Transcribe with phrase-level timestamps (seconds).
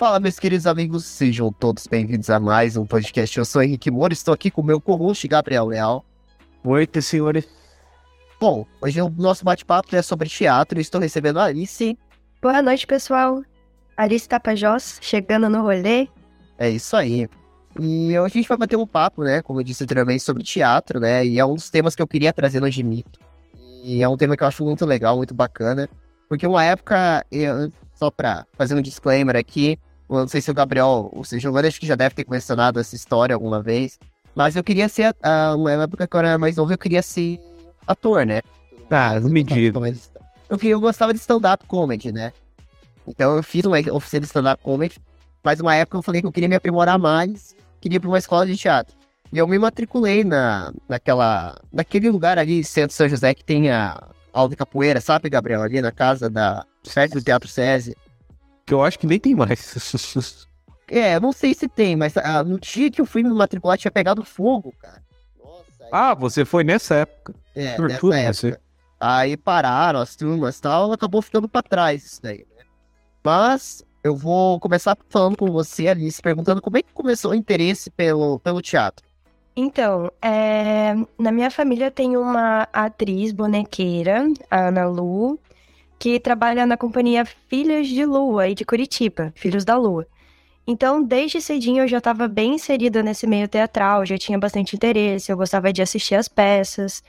[0.00, 3.36] Fala, meus queridos amigos, sejam todos bem-vindos a mais um podcast.
[3.36, 6.02] Eu sou Henrique Moura, estou aqui com o meu co-host Gabriel Leal.
[6.64, 7.46] Oi, senhores.
[8.40, 11.98] Bom, hoje o nosso bate-papo é sobre teatro e estou recebendo a Alice.
[12.40, 13.42] Boa noite, pessoal.
[13.94, 16.08] Alice Tapajós, chegando no rolê.
[16.56, 17.28] É isso aí.
[17.78, 20.98] E hoje a gente vai bater um papo, né, como eu disse anteriormente, sobre teatro,
[20.98, 23.20] né, e é um dos temas que eu queria trazer no Gimito.
[23.84, 25.90] E é um tema que eu acho muito legal, muito bacana,
[26.26, 29.78] porque uma época, eu, só pra fazer um disclaimer aqui,
[30.18, 32.80] não sei se o Gabriel, ou seja, o Giovanni acho que já deve ter mencionado
[32.80, 33.98] essa história alguma vez,
[34.34, 37.40] mas eu queria ser, uh, uma época que eu era mais novo, eu queria ser
[37.86, 38.40] ator, né?
[38.90, 39.78] Ah, não me diga.
[40.48, 42.32] Eu, eu gostava de stand-up comedy, né?
[43.06, 44.98] Então eu fiz uma oficina de stand-up comedy,
[45.42, 48.18] mas uma época eu falei que eu queria me aprimorar mais, queria ir pra uma
[48.18, 48.94] escola de teatro.
[49.32, 54.08] E eu me matriculei na, naquela, naquele lugar ali, Centro São José, que tem a
[54.32, 55.62] aula de capoeira, sabe, Gabriel?
[55.62, 56.64] Ali na casa da,
[57.12, 57.96] do Teatro SESI.
[58.66, 59.74] Que eu acho que nem tem mais.
[60.88, 63.90] é, não sei se tem, mas ah, no dia que eu fui me matricular tinha
[63.90, 65.02] pegado fogo, cara.
[65.42, 65.88] Nossa, aí...
[65.92, 67.34] Ah, você foi nessa época.
[67.54, 68.62] É, Tortura nessa época.
[68.62, 68.70] Você.
[69.00, 72.64] Aí pararam as turmas e tal, acabou ficando pra trás isso daí, né?
[73.24, 77.90] Mas eu vou começar falando com você, Alice, perguntando como é que começou o interesse
[77.90, 79.04] pelo, pelo teatro.
[79.56, 85.38] Então, é, na minha família tem uma atriz bonequeira, a Ana Lu,
[86.00, 90.06] que trabalha na companhia Filhos de Lua e de Curitiba, Filhos da Lua.
[90.66, 95.30] Então, desde cedinho eu já estava bem inserida nesse meio teatral, já tinha bastante interesse,
[95.30, 97.02] eu gostava de assistir as peças.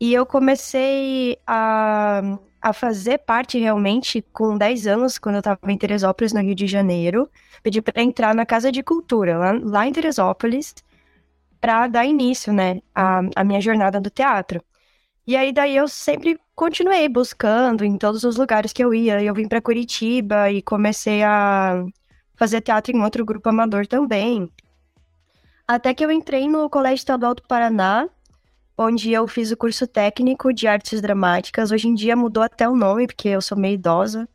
[0.00, 5.76] E eu comecei a, a fazer parte realmente com 10 anos, quando eu estava em
[5.76, 7.28] Teresópolis, no Rio de Janeiro.
[7.60, 10.76] Pedi para entrar na Casa de Cultura, lá, lá em Teresópolis,
[11.60, 14.62] para dar início, né, à, à minha jornada do teatro.
[15.28, 19.22] E aí daí eu sempre continuei buscando em todos os lugares que eu ia.
[19.22, 21.84] Eu vim para Curitiba e comecei a
[22.34, 24.50] fazer teatro em outro grupo amador também.
[25.66, 28.08] Até que eu entrei no Colégio Estadual do Paraná,
[28.78, 31.70] onde eu fiz o curso técnico de artes dramáticas.
[31.72, 34.26] Hoje em dia mudou até o nome, porque eu sou meio idosa.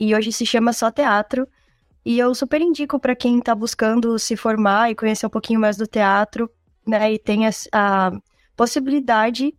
[0.00, 1.46] E hoje se chama só teatro.
[2.06, 5.76] E eu super indico para quem está buscando se formar e conhecer um pouquinho mais
[5.76, 6.50] do teatro,
[6.86, 7.12] né?
[7.12, 8.12] E tem a, a
[8.56, 9.54] possibilidade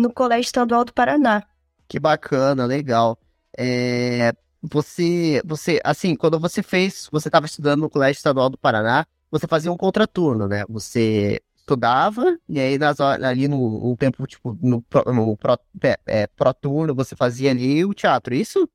[0.00, 1.44] no Colégio Estadual do Paraná.
[1.86, 3.18] Que bacana, legal.
[3.56, 9.06] É, você, você, assim, quando você fez, você estava estudando no Colégio Estadual do Paraná,
[9.30, 10.64] você fazia um contraturno, né?
[10.68, 15.98] Você estudava e aí nas horas, ali no, no tempo tipo no, no pro, é,
[16.06, 18.68] é, pro turno você fazia ali o teatro, isso?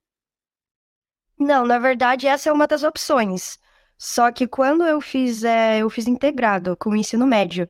[1.37, 3.57] Não, na verdade essa é uma das opções.
[3.97, 7.69] Só que quando eu fiz, é, eu fiz integrado com o ensino médio.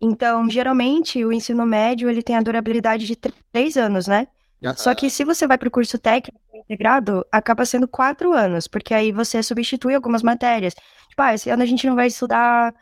[0.00, 4.28] Então, geralmente, o ensino médio ele tem a durabilidade de três anos, né?
[4.62, 4.74] Uhum.
[4.76, 8.94] Só que se você vai para o curso técnico integrado, acaba sendo quatro anos, porque
[8.94, 10.74] aí você substitui algumas matérias.
[11.08, 12.74] Tipo, ah, esse ano a gente não vai estudar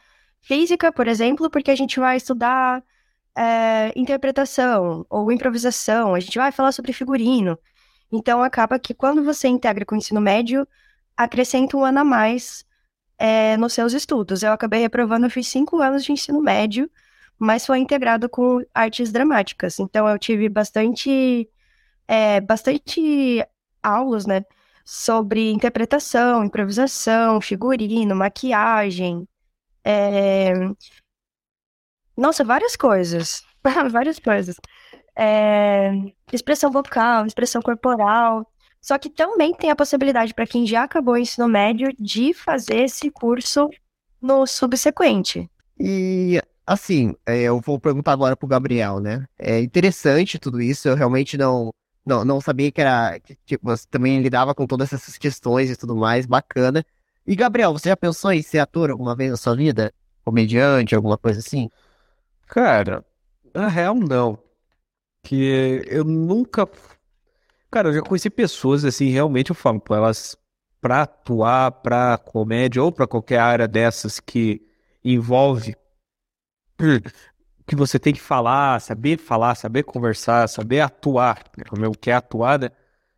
[0.42, 2.82] física, por exemplo, porque a gente vai estudar
[3.36, 7.58] é, interpretação ou improvisação, a gente vai falar sobre figurino.
[8.12, 10.66] Então, acaba que quando você integra com o ensino médio,
[11.16, 12.64] acrescenta um ano a mais
[13.18, 14.42] é, nos seus estudos.
[14.42, 16.90] Eu acabei reprovando, eu fiz cinco anos de ensino médio,
[17.38, 19.78] mas foi integrado com artes dramáticas.
[19.78, 21.48] Então eu tive bastante,
[22.08, 23.44] é, bastante
[23.82, 24.44] aulas, né?
[24.84, 29.26] Sobre interpretação, improvisação, figurino, maquiagem.
[29.84, 30.52] É...
[32.16, 33.42] Nossa, várias coisas.
[33.90, 34.56] várias coisas.
[35.16, 35.90] É...
[36.32, 38.46] Expressão vocal, expressão corporal.
[38.80, 42.84] Só que também tem a possibilidade para quem já acabou o ensino médio de fazer
[42.84, 43.70] esse curso
[44.20, 45.50] no subsequente.
[45.80, 49.26] E assim, é, eu vou perguntar agora pro Gabriel, né?
[49.38, 51.70] É interessante tudo isso, eu realmente não
[52.04, 55.76] não, não sabia que era que tipo, você também lidava com todas essas questões e
[55.76, 56.84] tudo mais, bacana.
[57.26, 59.92] E Gabriel, você já pensou em ser ator alguma vez na sua vida?
[60.24, 61.70] Comediante, alguma coisa assim?
[62.46, 63.04] Cara,
[63.54, 64.38] na real não.
[65.22, 66.68] Que eu nunca.
[67.70, 70.36] Cara, eu já conheci pessoas assim, realmente eu falo, elas
[70.80, 74.60] pra atuar, pra comédia ou pra qualquer área dessas que
[75.02, 75.74] envolve
[77.66, 81.88] que você tem que falar, saber falar, saber conversar, saber atuar, né?
[81.88, 82.70] o que é atuar, né?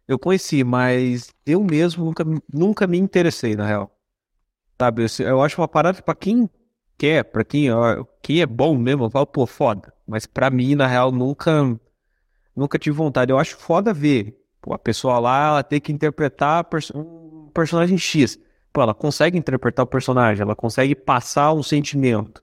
[0.06, 3.90] Eu conheci, mas eu mesmo nunca, nunca me interessei, na real.
[4.80, 6.48] Sabe, eu, eu acho uma parada para quem
[6.96, 7.68] quer, para quem,
[8.22, 9.92] quem é bom mesmo, eu falo, pô, foda.
[10.06, 11.78] Mas para mim, na real, nunca
[12.54, 13.32] nunca tive vontade.
[13.32, 14.36] Eu acho foda ver
[14.66, 18.38] pô, a pessoa lá, ela tem que interpretar um personagem X.
[18.72, 22.42] Pô, ela consegue interpretar o personagem, ela consegue passar um sentimento.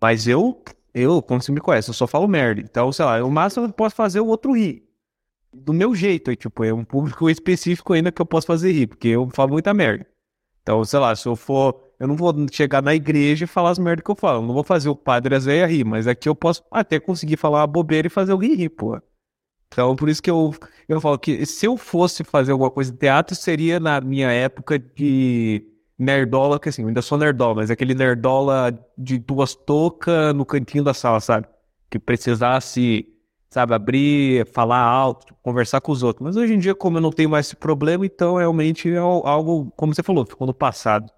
[0.00, 0.62] Mas eu,
[0.94, 2.60] eu, como você me conhece, eu só falo merda.
[2.60, 4.82] Então, sei lá, o máximo eu posso fazer o outro rir.
[5.52, 9.08] Do meu jeito, tipo, é um público específico ainda que eu posso fazer rir, porque
[9.08, 10.06] eu falo muita merda.
[10.62, 11.88] Então, sei lá, se eu for.
[11.98, 14.38] Eu não vou chegar na igreja e falar as merdas que eu falo.
[14.38, 17.60] Eu não vou fazer o padre velhas rir, mas aqui eu posso até conseguir falar
[17.60, 18.98] uma bobeira e fazer alguém rir, pô.
[19.72, 20.54] Então, por isso que eu,
[20.88, 24.78] eu falo que se eu fosse fazer alguma coisa em teatro, seria na minha época
[24.78, 25.69] de
[26.00, 30.82] nerdola, que assim, eu ainda sou nerdola, mas aquele nerdola de duas toucas no cantinho
[30.82, 31.46] da sala, sabe?
[31.90, 33.06] Que precisasse,
[33.50, 36.24] sabe, abrir, falar alto, tipo, conversar com os outros.
[36.24, 39.70] Mas hoje em dia, como eu não tenho mais esse problema, então realmente é algo,
[39.76, 41.12] como você falou, ficou no passado.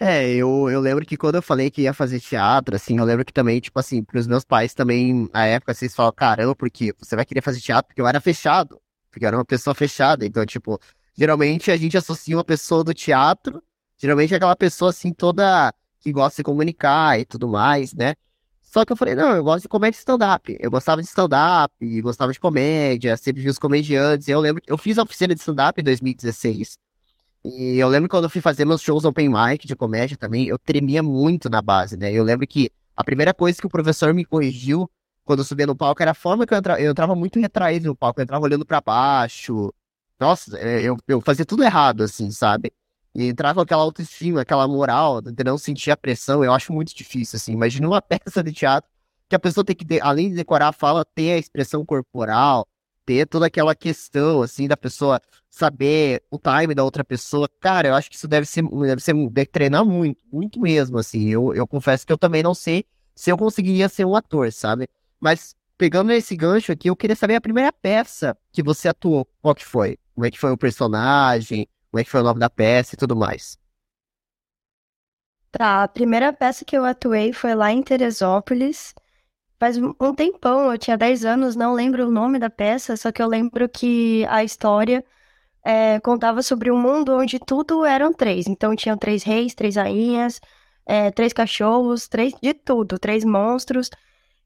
[0.00, 3.24] É, eu, eu lembro que quando eu falei que ia fazer teatro, assim, eu lembro
[3.24, 7.14] que também, tipo assim, pros meus pais também, na época, vocês falam, caramba, porque você
[7.14, 7.86] vai querer fazer teatro?
[7.86, 10.80] Porque eu era fechado, porque eu era uma pessoa fechada, então, tipo,
[11.14, 13.62] geralmente a gente associa uma pessoa do teatro,
[13.98, 18.14] geralmente é aquela pessoa, assim, toda que gosta de comunicar e tudo mais, né?
[18.62, 20.56] Só que eu falei, não, eu gosto de comédia stand-up.
[20.58, 24.26] Eu gostava de stand-up, gostava de comédia, sempre vi os comediantes.
[24.28, 26.78] Eu lembro, eu fiz a oficina de stand-up em 2016.
[27.44, 30.58] E eu lembro quando eu fui fazer meus shows open mic de comédia também, eu
[30.58, 32.10] tremia muito na base, né?
[32.12, 34.90] Eu lembro que a primeira coisa que o professor me corrigiu
[35.24, 36.80] quando eu subia no palco era a forma que eu entrava.
[36.80, 39.72] Eu entrava muito retraído no palco, eu entrava olhando para baixo.
[40.22, 42.72] Nossa, é, eu, eu fazia tudo errado, assim, sabe?
[43.12, 46.94] E entrava com aquela autoestima, aquela moral, de não sentir a pressão, eu acho muito
[46.94, 47.52] difícil, assim.
[47.52, 48.88] Imagina uma peça de teatro
[49.28, 52.68] que a pessoa tem que, além de decorar a fala, ter a expressão corporal,
[53.04, 55.20] ter toda aquela questão, assim, da pessoa
[55.50, 57.48] saber o time da outra pessoa.
[57.60, 61.28] Cara, eu acho que isso deve ser, deve ser, deve treinar muito, muito mesmo, assim.
[61.30, 62.84] Eu, eu confesso que eu também não sei
[63.14, 64.88] se eu conseguiria ser um ator, sabe?
[65.20, 69.52] Mas, pegando esse gancho aqui, eu queria saber a primeira peça que você atuou, qual
[69.52, 69.98] que foi?
[70.14, 71.66] Como é que foi o personagem?
[71.90, 73.58] Como é que foi o nome da peça e tudo mais?
[75.50, 78.94] Tá, a primeira peça que eu atuei foi lá em Teresópolis,
[79.58, 83.22] Faz um tempão, eu tinha 10 anos, não lembro o nome da peça, só que
[83.22, 85.04] eu lembro que a história
[85.64, 88.46] é, contava sobre um mundo onde tudo eram três.
[88.48, 90.40] Então tinham três reis, três rainhas,
[90.86, 93.90] é, três cachorros, três de tudo, três monstros.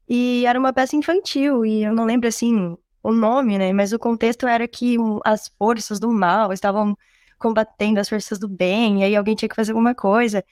[0.07, 3.73] E era uma peça infantil, e eu não lembro assim o nome, né?
[3.73, 6.97] Mas o contexto era que as forças do mal estavam
[7.37, 10.43] combatendo as forças do bem, e aí alguém tinha que fazer alguma coisa.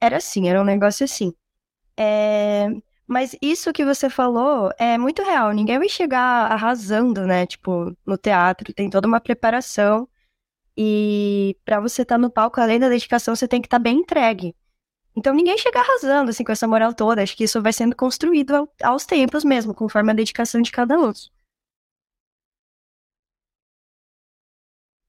[0.00, 1.32] Era assim, era um negócio assim.
[1.96, 2.68] É...
[3.06, 5.52] Mas isso que você falou é muito real.
[5.52, 7.46] Ninguém vai chegar arrasando, né?
[7.46, 10.08] Tipo, no teatro, tem toda uma preparação.
[10.76, 13.82] E para você estar tá no palco, além da dedicação, você tem que estar tá
[13.82, 14.54] bem entregue.
[15.18, 17.20] Então ninguém chega arrasando, assim, com essa moral toda.
[17.20, 20.96] Acho que isso vai sendo construído ao, aos tempos mesmo, conforme a dedicação de cada
[20.96, 21.12] um.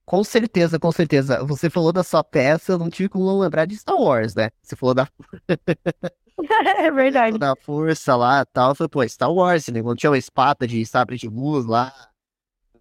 [0.03, 1.43] Com certeza, com certeza.
[1.45, 4.49] Você falou da sua peça, eu não tive como não lembrar de Star Wars, né?
[4.63, 5.07] Você falou da.
[6.79, 7.37] é verdade.
[7.37, 8.73] Da força lá e tal.
[8.73, 9.83] Falei, pô, Star Wars, né?
[9.83, 11.93] Quando tinha uma espada de sabre de luz lá.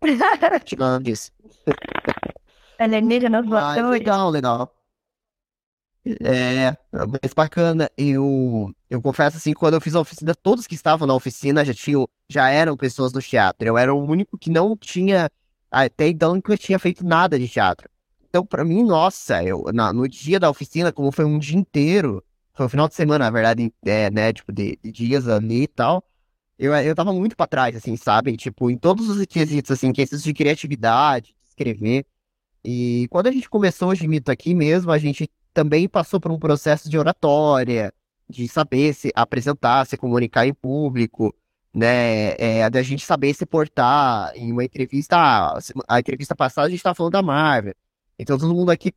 [0.79, 1.31] Nome disso.
[2.79, 4.78] Alienígena ah, legal, legal.
[6.21, 7.91] É, mas bacana.
[7.97, 11.75] Eu, eu confesso assim, quando eu fiz a oficina, todos que estavam na oficina já
[11.75, 13.67] tinham, já eram pessoas do teatro.
[13.67, 15.31] Eu era o único que não tinha,
[15.71, 17.89] até então, nunca tinha feito nada de teatro.
[18.29, 22.23] Então, para mim, nossa, eu, na, no dia da oficina, como foi um dia inteiro,
[22.55, 25.69] foi um final de semana, na verdade, é, né, tipo, de, de dias ali e
[25.69, 26.05] tal.
[26.59, 28.37] Eu, eu tava muito pra trás, assim, sabe?
[28.37, 32.07] Tipo, em todos os quesitos, assim, quesitos de criatividade, de escrever.
[32.65, 36.39] E quando a gente começou o Gimito aqui mesmo, a gente também passou por um
[36.39, 37.93] processo de oratória,
[38.31, 41.35] de saber se apresentar, se comunicar em público,
[41.75, 42.37] né?
[42.39, 45.17] É, da gente saber se portar em uma entrevista.
[45.89, 47.75] A entrevista passada a gente tava falando da Marvel.
[48.17, 48.93] Então todo mundo aqui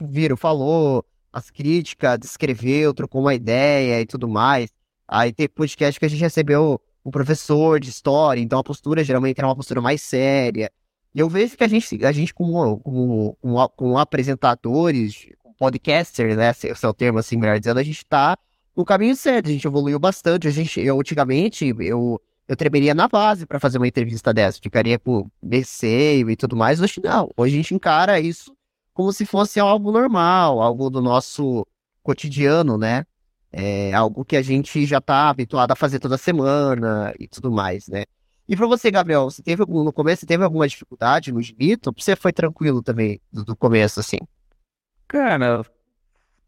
[0.00, 4.68] viram, falou, as críticas, descreveu, trocou uma ideia e tudo mais.
[5.06, 9.38] Aí tem podcast que a gente recebeu um professor de história, então a postura geralmente
[9.38, 10.72] era uma postura mais séria.
[11.14, 15.28] E eu vejo que a gente, a gente como, como, como, como apresentadores,
[15.60, 18.34] podcasters, né, esse é o termo assim, melhor dizendo, a gente tá
[18.74, 20.48] no caminho certo, a gente evoluiu bastante.
[20.48, 24.98] A gente, eu, antigamente, eu, eu tremeria na base para fazer uma entrevista dessa, ficaria
[24.98, 26.80] com receio e tudo mais.
[26.80, 28.56] Hoje não, hoje a gente encara isso
[28.94, 31.66] como se fosse algo normal, algo do nosso
[32.02, 33.04] cotidiano, né?
[33.52, 37.86] É algo que a gente já está habituado a fazer toda semana e tudo mais,
[37.88, 38.04] né?
[38.48, 41.88] E para você, Gabriel, você teve no começo, você teve alguma dificuldade no?
[41.88, 44.18] Ou você foi tranquilo também do, do começo, assim?
[45.10, 45.64] Cara,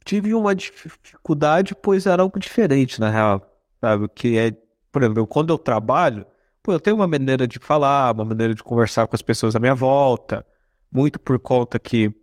[0.04, 3.42] tive uma dificuldade, pois era algo diferente, na real.
[3.80, 4.08] Sabe?
[4.14, 4.52] Que é,
[4.92, 6.24] por exemplo, quando eu trabalho,
[6.62, 9.58] pô, eu tenho uma maneira de falar, uma maneira de conversar com as pessoas à
[9.58, 10.46] minha volta,
[10.92, 12.14] muito por conta que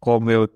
[0.00, 0.48] como eu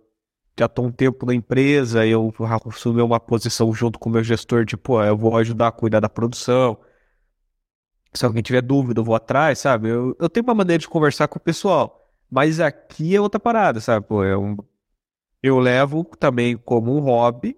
[0.59, 2.35] já estou um tempo na empresa, eu
[2.67, 6.09] assumi uma posição junto com o meu gestor pô, eu vou ajudar a cuidar da
[6.09, 6.77] produção.
[8.13, 9.89] Se alguém tiver dúvida, eu vou atrás, sabe?
[9.89, 12.11] Eu, eu tenho uma maneira de conversar com o pessoal.
[12.29, 14.07] Mas aqui é outra parada, sabe?
[14.07, 14.57] Pô, é um,
[15.43, 17.57] eu levo também como um hobby,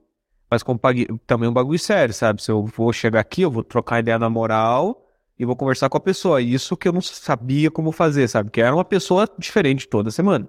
[0.50, 0.80] mas como
[1.26, 2.42] também um bagulho sério, sabe?
[2.42, 5.06] Se eu vou chegar aqui, eu vou trocar ideia na moral
[5.38, 6.42] e vou conversar com a pessoa.
[6.42, 8.50] Isso que eu não sabia como fazer, sabe?
[8.50, 10.48] Que era uma pessoa diferente toda semana.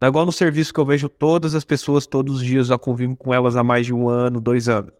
[0.00, 2.78] Não é igual no serviço que eu vejo todas as pessoas todos os dias, já
[2.78, 4.92] convivo com elas há mais de um ano, dois anos.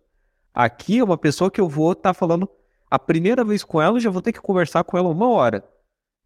[0.52, 2.46] Aqui é uma pessoa que eu vou estar tá falando
[2.90, 5.64] a primeira vez com ela, já vou ter que conversar com ela uma hora.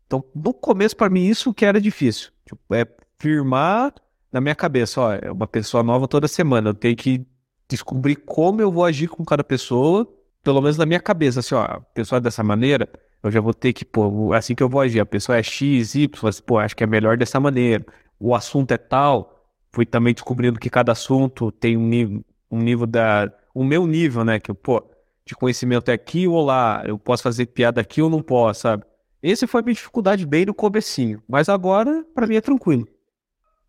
[0.06, 2.30] Então, no começo, para mim, isso que era difícil.
[2.44, 2.86] Tipo, é
[3.18, 3.94] firmar
[4.34, 6.70] na minha cabeça, ó, é uma pessoa nova toda semana.
[6.70, 7.24] Eu tenho que
[7.68, 10.12] descobrir como eu vou agir com cada pessoa,
[10.42, 12.88] pelo menos na minha cabeça, assim, ó, a pessoa é dessa maneira,
[13.22, 14.98] eu já vou ter que, pô, assim que eu vou agir.
[14.98, 17.86] A pessoa é X, Y, pô, acho que é melhor dessa maneira.
[18.18, 19.46] O assunto é tal.
[19.70, 23.32] Fui também descobrindo que cada assunto tem um nível, um nível da.
[23.54, 24.40] O meu nível, né?
[24.40, 24.84] Que, pô,
[25.24, 26.82] de conhecimento é aqui ou lá.
[26.84, 28.84] Eu posso fazer piada aqui ou não posso, sabe?
[29.22, 31.22] Esse foi a minha dificuldade bem no comecinho.
[31.26, 32.86] Mas agora, para mim, é tranquilo.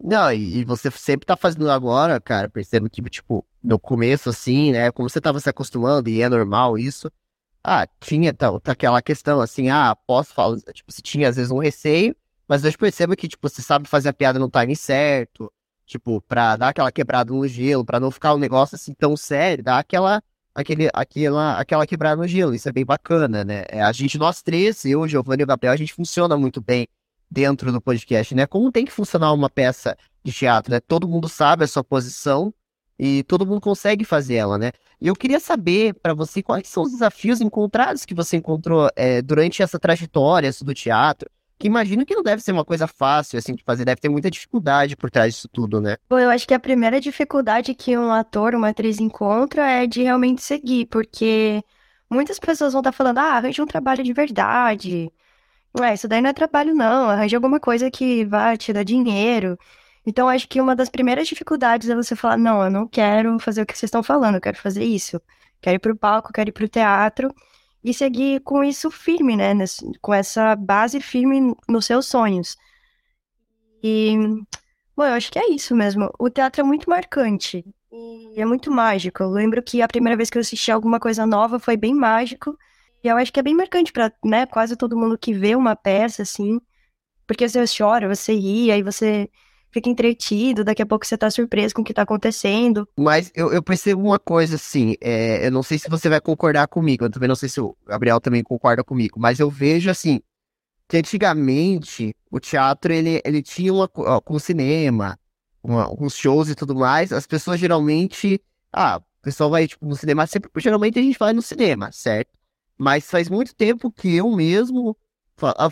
[0.04, 4.72] Não, e, e, você sempre tá fazendo agora, cara, percebo que, tipo, no começo, assim,
[4.72, 7.12] né, como você tava se acostumando, e é normal isso,
[7.64, 11.60] ah, tinha tá aquela questão, assim, ah, posso falar, tipo, se tinha às vezes um
[11.60, 12.16] receio,
[12.48, 15.52] mas hoje percebo que, tipo, você sabe fazer a piada no time certo,
[15.86, 19.64] tipo, pra dar aquela quebrada no gelo, pra não ficar um negócio, assim, tão sério,
[19.64, 20.22] dar aquela,
[20.54, 24.42] aquele, aquela, aquela quebrada no gelo, isso é bem bacana, né, é, a gente, nós
[24.42, 26.88] três, eu, Giovanni e o Gabriel, a gente funciona muito bem
[27.36, 28.48] dentro do podcast, né?
[28.48, 30.80] Como tem que funcionar uma peça de teatro, né?
[30.80, 32.54] Todo mundo sabe a sua posição
[32.98, 34.72] e todo mundo consegue fazer ela, né?
[35.02, 39.22] E eu queria saber para você quais são os desafios encontrados que você encontrou é,
[39.22, 41.30] durante essa trajetória do teatro.
[41.60, 44.32] Que imagino que não deve ser uma coisa fácil assim de fazer, deve ter muita
[44.32, 45.98] dificuldade por trás disso tudo, né?
[46.10, 50.04] Bom, eu acho que a primeira dificuldade que um ator, uma atriz encontra é de
[50.04, 51.62] realmente seguir, porque
[52.10, 55.12] muitas pessoas vão estar tá falando, ah, arranje um trabalho de verdade,
[55.80, 57.10] Ué, isso daí não é trabalho, não.
[57.10, 59.58] Arranje alguma coisa que vá te dar dinheiro.
[60.06, 63.62] Então, acho que uma das primeiras dificuldades é você falar: não, eu não quero fazer
[63.62, 65.22] o que vocês estão falando, eu quero fazer isso.
[65.62, 67.34] Quero ir pro palco, quero ir pro teatro.
[67.84, 69.54] E seguir com isso firme, né?
[70.02, 72.58] com essa base firme nos seus sonhos.
[73.84, 74.18] E,
[74.96, 76.12] bom, eu acho que é isso mesmo.
[76.18, 77.64] O teatro é muito marcante.
[77.92, 79.22] E é muito mágico.
[79.24, 82.58] Eu lembro que a primeira vez que eu assisti alguma coisa nova foi bem mágico.
[83.06, 85.76] E eu acho que é bem marcante para, né, quase todo mundo que vê uma
[85.76, 86.60] peça, assim,
[87.28, 89.30] porque você chora, você ri, aí você
[89.70, 92.90] fica entretido, daqui a pouco você tá surpreso com o que tá acontecendo.
[92.98, 96.68] Mas eu, eu percebo uma coisa, assim, é, eu não sei se você vai concordar
[96.68, 100.20] comigo, eu também não sei se o Gabriel também concorda comigo, mas eu vejo, assim,
[100.88, 105.16] que antigamente o teatro, ele, ele tinha uma, ó, com o cinema,
[105.62, 108.42] uma, uns shows e tudo mais, as pessoas geralmente,
[108.74, 112.32] ah, o pessoal vai, tipo, no cinema, sempre, geralmente a gente vai no cinema, certo?
[112.78, 114.98] Mas faz muito tempo que eu mesmo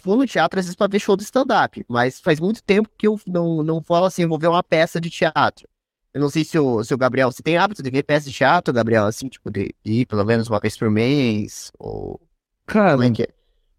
[0.03, 3.07] vou no teatro às vezes para ver show de stand-up, mas faz muito tempo que
[3.07, 5.67] eu não, não falo assim, vou ver uma peça de teatro.
[6.13, 8.35] Eu não sei se o, se o Gabriel, você tem hábito de ver peça de
[8.35, 12.21] teatro, Gabriel, assim, tipo, de, de ir pelo menos uma vez por mês, ou...
[12.65, 13.27] Cara, Como é que é?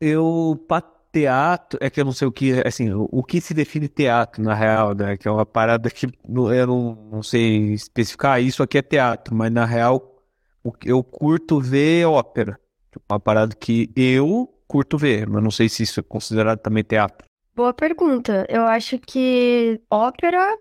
[0.01, 3.55] eu, pra teatro, é que eu não sei o que, assim, o, o que se
[3.55, 8.43] define teatro, na real, né, que é uma parada que eu não, não sei especificar,
[8.43, 10.21] isso aqui é teatro, mas na real,
[10.85, 12.59] eu curto ver ópera.
[12.95, 16.85] Tipo, uma parada que eu curto ver, mas não sei se isso é considerado também
[16.85, 17.27] teatro.
[17.57, 18.47] Boa pergunta.
[18.49, 20.57] Eu acho que ópera.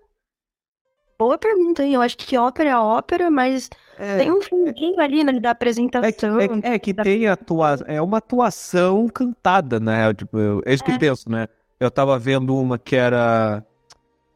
[1.16, 1.94] Boa pergunta, hein?
[1.94, 6.40] Eu acho que ópera é ópera, mas é, tem um fundinho ali né, da apresentação.
[6.40, 7.04] É que, é, é que da...
[7.04, 7.76] tem atua...
[7.86, 10.12] é uma atuação cantada, né?
[10.12, 10.62] Tipo, eu...
[10.66, 10.98] é isso que eu é.
[10.98, 11.46] penso, né?
[11.78, 13.64] Eu tava vendo uma que era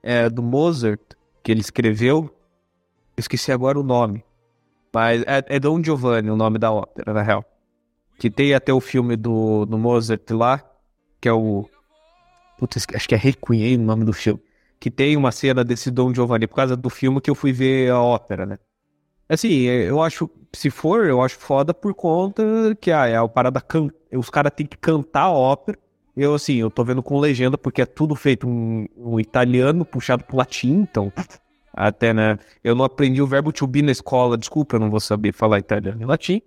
[0.04, 1.00] é, do Mozart,
[1.42, 2.32] que ele escreveu.
[3.16, 4.24] esqueci agora o nome.
[4.94, 7.44] Mas é, é Dom Giovanni o nome da ópera, na real.
[8.18, 10.62] Que tem até o filme do, do Mozart lá,
[11.20, 11.68] que é o.
[12.58, 14.40] Putz, acho que é Requiem o nome do filme.
[14.80, 17.90] Que tem uma cena desse Dom Giovanni, por causa do filme que eu fui ver
[17.90, 18.58] a ópera, né?
[19.28, 22.42] Assim, eu acho, se for, eu acho foda por conta
[22.80, 23.88] que ah, é a parada can...
[24.12, 25.78] os caras têm que cantar a ópera.
[26.16, 30.24] Eu, assim, eu tô vendo com legenda porque é tudo feito um, um italiano puxado
[30.24, 31.12] pro latim, então.
[31.72, 32.38] Até, né?
[32.64, 35.60] Eu não aprendi o verbo to be na escola, desculpa, eu não vou saber falar
[35.60, 36.42] italiano e latim.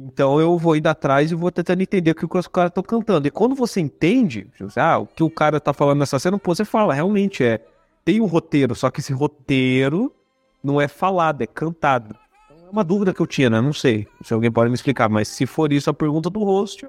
[0.00, 3.26] Então eu vou indo atrás e vou tentando entender o que os caras estão cantando.
[3.26, 6.64] E quando você entende, ah, o que o cara tá falando nessa cena, pô, você
[6.64, 7.64] fala, realmente é.
[8.04, 10.14] Tem um roteiro, só que esse roteiro
[10.62, 12.14] não é falado, é cantado.
[12.46, 13.60] Então, é uma dúvida que eu tinha, né?
[13.60, 16.88] Não sei se alguém pode me explicar, mas se for isso a pergunta do host,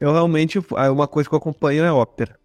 [0.00, 0.58] eu realmente.
[0.76, 2.38] É uma coisa que eu acompanho é ópera.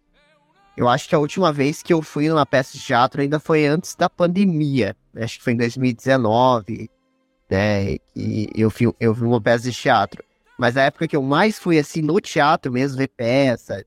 [0.76, 3.66] Eu acho que a última vez que eu fui numa peça de teatro ainda foi
[3.66, 4.96] antes da pandemia.
[5.16, 6.88] Acho que foi em 2019
[7.50, 7.96] né?
[8.14, 10.22] E eu vi, eu vi uma peça de teatro.
[10.58, 13.84] Mas a época que eu mais fui, assim, no teatro mesmo, ver peça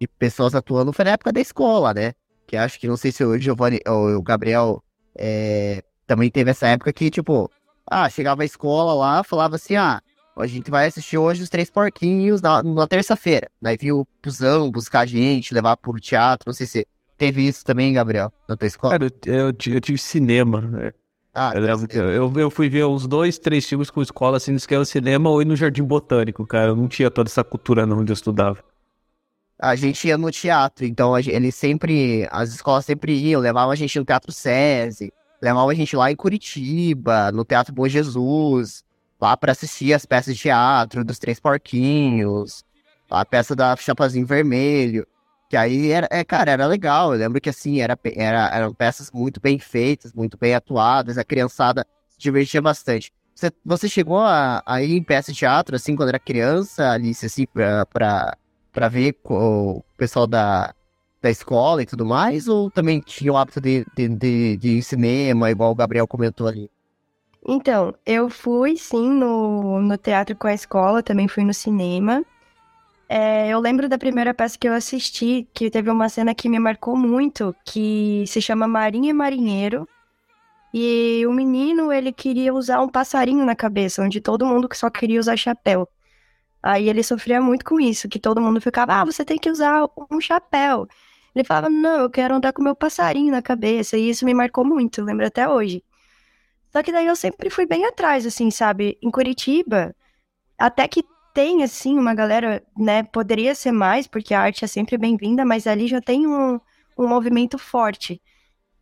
[0.00, 2.12] e pessoas atuando foi na época da escola, né?
[2.46, 4.82] Que acho que, não sei se o Giovanni ou o Gabriel
[5.16, 7.50] É, também teve essa época que, tipo,
[7.86, 10.00] ah, chegava a escola lá, falava assim, ah,
[10.36, 13.48] a gente vai assistir hoje os Três Porquinhos na, na terça-feira.
[13.62, 16.86] Daí viu o Pusão buscar a gente, levar pro teatro, não sei se
[17.16, 18.98] teve isso também, Gabriel, na tua escola.
[18.98, 20.92] Cara, eu, eu, eu tive cinema, né?
[21.34, 21.66] Ah, eu,
[22.00, 25.44] eu, eu, fui ver uns dois, três filmes com escola, assim, no o cinema ou
[25.44, 26.68] no Jardim Botânico, cara.
[26.68, 28.62] Eu não tinha toda essa cultura não onde eu estudava.
[29.58, 33.98] A gente ia no teatro, então eles sempre, as escolas sempre iam, levavam a gente
[33.98, 38.84] no Teatro SESI, levavam a gente lá em Curitiba, no Teatro Bom Jesus,
[39.20, 42.64] lá para assistir as peças de teatro dos Três Porquinhos,
[43.10, 45.06] a peça da Chapazinho Vermelho.
[45.54, 47.12] Que aí era, é, cara, era legal.
[47.12, 51.22] Eu lembro que assim, era, era, eram peças muito bem feitas, muito bem atuadas, a
[51.22, 53.12] criançada se divertia bastante.
[53.32, 57.24] Você, você chegou a, a ir em peça de teatro, assim, quando era criança, Alice,
[57.24, 58.36] assim, pra, pra,
[58.72, 60.74] pra ver o pessoal da,
[61.22, 62.48] da escola e tudo mais?
[62.48, 66.48] Ou também tinha o hábito de, de, de, de ir cinema, igual o Gabriel comentou
[66.48, 66.68] ali?
[67.46, 72.24] Então, eu fui sim no, no teatro com a escola, também fui no cinema.
[73.08, 76.58] É, eu lembro da primeira peça que eu assisti, que teve uma cena que me
[76.58, 79.88] marcou muito, que se chama Marinha e Marinheiro.
[80.72, 85.20] E o menino, ele queria usar um passarinho na cabeça, onde todo mundo só queria
[85.20, 85.88] usar chapéu.
[86.62, 89.88] Aí ele sofria muito com isso, que todo mundo ficava, ah, você tem que usar
[90.10, 90.88] um chapéu.
[91.34, 93.96] Ele falava, não, eu quero andar com meu passarinho na cabeça.
[93.96, 95.84] E isso me marcou muito, lembro até hoje.
[96.72, 98.98] Só que daí eu sempre fui bem atrás, assim, sabe?
[99.02, 99.94] Em Curitiba,
[100.58, 101.04] até que
[101.34, 103.02] tem, assim, uma galera, né?
[103.02, 106.60] Poderia ser mais, porque a arte é sempre bem-vinda, mas ali já tem um,
[106.96, 108.22] um movimento forte.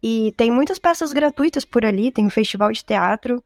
[0.02, 3.42] E tem muitas peças gratuitas por ali, tem um festival de teatro.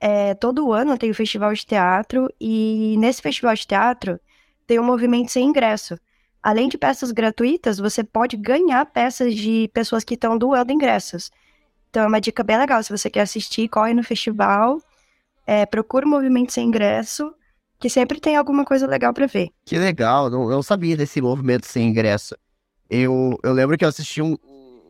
[0.00, 4.18] É, todo ano tem o um festival de teatro, e nesse festival de teatro
[4.66, 5.98] tem um movimento sem ingresso.
[6.42, 11.30] Além de peças gratuitas, você pode ganhar peças de pessoas que estão doando ingressos.
[11.90, 12.82] Então é uma dica bem legal.
[12.82, 14.80] Se você quer assistir, corre no festival,
[15.46, 17.34] é, procura o movimento sem ingresso
[17.78, 19.50] que sempre tem alguma coisa legal para ver.
[19.64, 22.36] Que legal, não, não sabia desse movimento sem ingresso.
[22.90, 24.36] Eu, eu lembro que eu assisti um,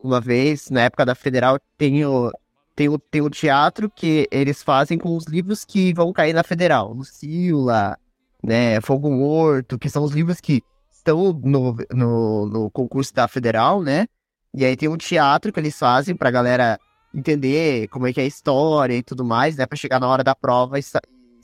[0.03, 2.31] uma vez, na época da Federal, tem o,
[2.74, 6.42] tem, o, tem o teatro que eles fazem com os livros que vão cair na
[6.42, 6.92] Federal.
[6.92, 7.98] Lucila,
[8.42, 13.83] né, Fogo Morto, que são os livros que estão no, no, no concurso da Federal,
[13.83, 14.07] né?
[14.55, 16.79] E aí tem um teatro que eles fazem pra galera
[17.14, 19.66] entender como é que é a história e tudo mais, né?
[19.66, 20.83] Pra chegar na hora da prova e,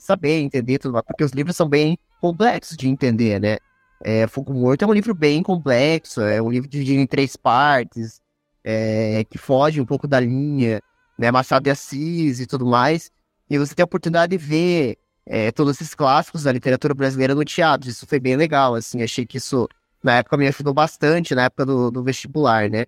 [0.05, 3.57] saber entender tudo mais, porque os livros são bem complexos de entender, né?
[4.03, 8.21] É, Fogo Morto é um livro bem complexo, é um livro dividido em três partes,
[8.63, 10.81] é, que foge um pouco da linha,
[11.17, 11.31] né?
[11.31, 13.11] Machado de Assis e tudo mais.
[13.49, 17.45] E você tem a oportunidade de ver é, todos esses clássicos da literatura brasileira no
[17.45, 17.89] teatro.
[17.89, 19.01] Isso foi bem legal, assim.
[19.01, 19.67] Achei que isso,
[20.03, 22.85] na época, me ajudou bastante, na época do, do vestibular, né?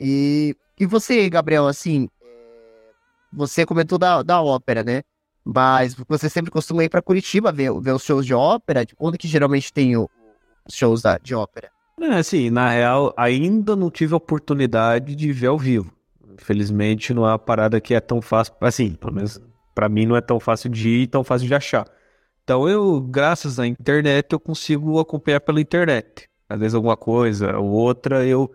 [0.00, 2.90] E, e você, Gabriel, assim, é,
[3.32, 5.02] você comentou da, da ópera, né?
[5.50, 8.84] Mas você sempre costuma ir para Curitiba ver, ver os shows de ópera?
[8.84, 10.08] De onde que geralmente tem os
[10.70, 11.70] shows da, de ópera?
[11.98, 15.90] É, assim, na real, ainda não tive a oportunidade de ver ao vivo.
[16.34, 18.52] Infelizmente, não é uma parada que é tão fácil.
[18.60, 19.40] Assim, pelo menos
[19.74, 21.86] para mim não é tão fácil de ir e tão fácil de achar.
[22.44, 26.28] Então eu, graças à internet, eu consigo acompanhar pela internet.
[26.46, 28.54] Às vezes alguma coisa ou outra, eu.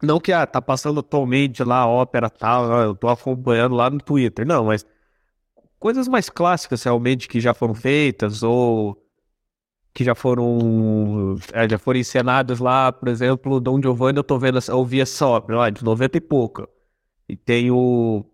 [0.00, 3.98] Não que ah, tá passando atualmente lá a ópera tal, eu tô acompanhando lá no
[3.98, 4.46] Twitter.
[4.46, 4.86] Não, mas
[5.80, 9.02] coisas mais clássicas realmente que já foram feitas ou
[9.92, 14.60] que já foram é, já foram encenadas lá, por exemplo, Dom Giovanni, eu tô vendo,
[14.68, 16.68] eu ouvi essa obra lá de 90 e pouco.
[17.28, 18.24] E tem o,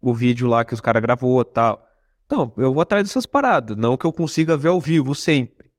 [0.00, 1.86] o vídeo lá que os caras gravou tal.
[2.24, 5.70] Então, eu vou atrás dessas paradas, não que eu consiga ver ao vivo sempre.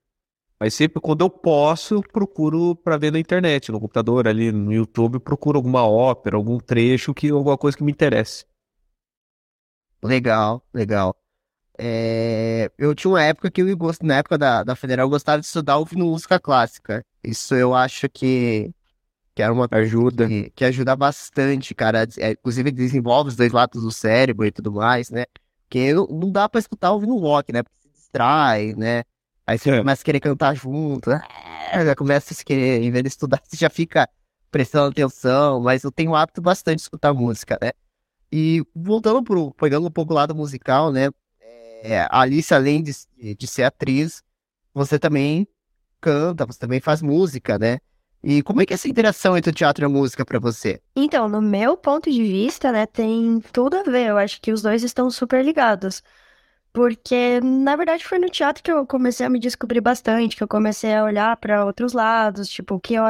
[0.60, 5.20] Mas sempre quando eu posso, procuro para ver na internet, no computador, ali no YouTube,
[5.20, 8.46] procuro alguma ópera, algum trecho que alguma coisa que me interesse.
[10.04, 11.16] Legal, legal.
[11.78, 15.40] É, eu tinha uma época que eu gosto, na época da, da Federal, eu gostava
[15.40, 17.04] de estudar ouvindo música clássica.
[17.24, 18.72] Isso eu acho que,
[19.34, 20.28] que era uma ajuda.
[20.28, 22.08] Que, que ajuda bastante, cara.
[22.18, 25.26] É, inclusive desenvolve os dois lados do cérebro e tudo mais, né?
[25.64, 27.64] Porque não, não dá pra escutar ouvindo rock, né?
[27.64, 29.04] Porque se distrai, né?
[29.46, 29.80] Aí você é.
[29.80, 31.22] começa a querer cantar junto, né?
[31.84, 34.08] já começa a se querer, em vez de estudar, você já fica
[34.52, 37.72] prestando atenção, mas eu tenho o hábito bastante de escutar música, né?
[38.36, 41.12] E voltando pro, pegando um pouco o lado musical, né?
[41.84, 42.92] É, Alice, além de,
[43.36, 44.24] de ser atriz,
[44.74, 45.48] você também
[46.02, 47.78] canta, você também faz música, né?
[48.24, 50.82] E como é que é essa interação entre o teatro e a música para você?
[50.96, 54.08] Então, no meu ponto de vista, né, tem tudo a ver.
[54.08, 56.02] Eu acho que os dois estão super ligados.
[56.72, 60.48] Porque, na verdade, foi no teatro que eu comecei a me descobrir bastante, que eu
[60.48, 63.04] comecei a olhar para outros lados, tipo, que eu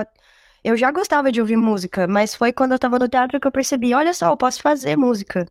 [0.64, 3.52] Eu já gostava de ouvir música, mas foi quando eu tava no teatro que eu
[3.52, 5.46] percebi, olha só, eu posso fazer música.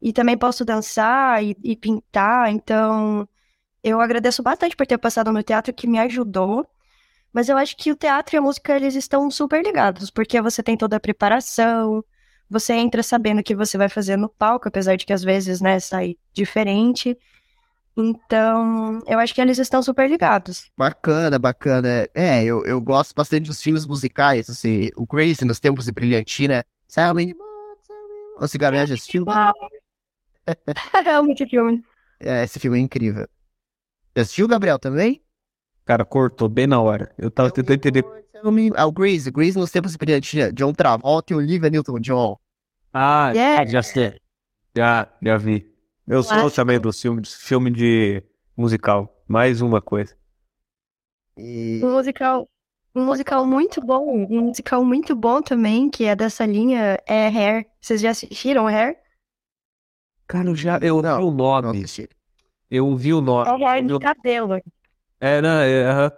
[0.00, 3.28] E também posso dançar e, e pintar, então
[3.82, 6.66] eu agradeço bastante por ter passado no teatro que me ajudou.
[7.32, 10.62] Mas eu acho que o teatro e a música, eles estão super ligados, porque você
[10.62, 12.04] tem toda a preparação,
[12.48, 15.60] você entra sabendo o que você vai fazer no palco, apesar de que às vezes,
[15.60, 17.18] né, sai diferente.
[17.96, 20.70] Então, eu acho que eles estão super ligados.
[20.76, 22.06] Bacana, bacana.
[22.14, 26.64] É, eu, eu gosto bastante dos filmes musicais, assim, o Crazy nos Tempos de Brilhantina.
[26.86, 27.34] Sabe?
[28.38, 29.24] O Cigarro já assistiu?
[31.06, 31.82] é muito filme.
[32.20, 33.26] É, esse filme é incrível.
[34.14, 35.22] Já assistiu, Gabriel, também?
[35.86, 37.14] Cara, cortou bem na hora.
[37.16, 38.04] Eu tava tentando entender.
[38.74, 40.52] É o Grease, Grease nos tempos de brilhantina.
[40.52, 42.36] John Travolta e Olivia Newton-John.
[42.92, 43.70] Ah, Yeah.
[43.70, 44.20] já sei.
[44.76, 45.75] Já, já vi.
[46.06, 46.56] Eu sou Clássico.
[46.56, 48.22] também do filme, filme de
[48.56, 49.12] musical.
[49.26, 50.16] Mais uma coisa.
[51.36, 51.80] E...
[51.82, 52.48] Um musical,
[52.94, 57.66] um musical muito bom, um musical muito bom também, que é dessa linha, é Hair.
[57.80, 58.96] Vocês já assistiram Hair?
[60.26, 60.78] Cara, eu já.
[60.78, 61.78] Eu Não, vi o Não nome.
[61.78, 62.08] assisti.
[62.70, 63.48] Eu vi o nome.
[63.48, 64.60] É o Hair de cabelo.
[65.20, 66.12] É, não, é, aham.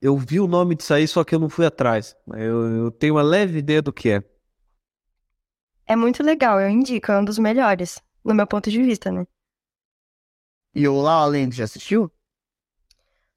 [0.00, 2.16] Eu vi o nome disso aí, só que eu não fui atrás.
[2.28, 4.22] Eu, eu tenho uma leve ideia do que é.
[5.86, 9.26] É muito legal, eu indico, é um dos melhores, no meu ponto de vista, né?
[10.74, 12.10] E o La La Land já assistiu?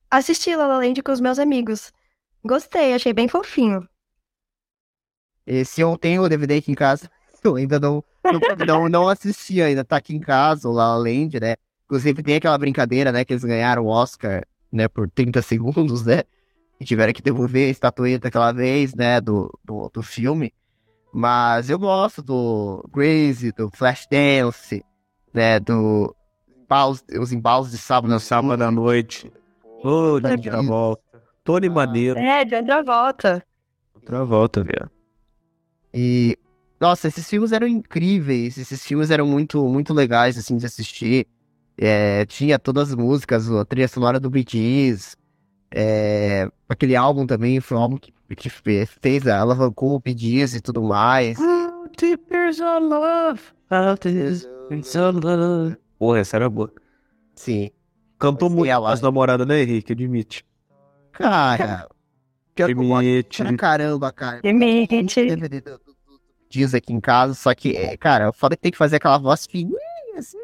[0.09, 1.91] Assisti La La Land com os meus amigos.
[2.43, 3.87] Gostei, achei bem fofinho.
[5.45, 7.09] Esse eu tenho o DVD aqui em casa.
[7.43, 9.83] Eu ainda não, não, não, não assisti ainda.
[9.83, 11.55] Tá aqui em casa, o La La Land, né?
[11.85, 13.25] Inclusive tem aquela brincadeira, né?
[13.25, 14.87] Que eles ganharam o Oscar, né?
[14.87, 16.23] Por 30 segundos, né?
[16.79, 19.19] E tiveram que devolver a estatueta aquela vez, né?
[19.19, 20.53] Do, do, do filme.
[21.13, 24.83] Mas eu gosto do Crazy, do Flashdance,
[25.33, 25.59] né?
[25.59, 26.15] Do...
[26.63, 28.09] embalos- Os embalos de sábado.
[28.11, 29.31] No sábado à noite.
[29.83, 31.01] Ô, Tá de volta.
[31.43, 32.17] Tony Maneiro.
[32.19, 33.43] É, de outra volta.
[33.95, 34.89] Outra volta, velho.
[35.93, 36.37] E,
[36.79, 41.27] nossa, esses filmes eram incríveis, esses filmes eram muito, muito legais, assim, de assistir.
[41.77, 45.17] É, tinha todas as músicas, a trilha sonora do Bee Gees,
[45.73, 50.61] é, aquele álbum também foi um álbum que, que fe- fez, alavancou o Gees e
[50.61, 51.37] tudo mais.
[55.99, 56.71] Porra, essa era boa.
[57.35, 57.69] Sim.
[58.17, 59.93] Cantou muito ela- as namoradas, né, Henrique?
[59.93, 60.45] Admite.
[61.11, 61.87] Cara,
[62.55, 63.43] que eu Admite.
[63.43, 64.39] pra caramba, cara.
[64.41, 65.63] Bee
[66.49, 69.17] Gees aqui em casa, só que, é, cara, foda é que tem que fazer aquela
[69.17, 69.77] voz fininha,
[70.17, 70.37] assim,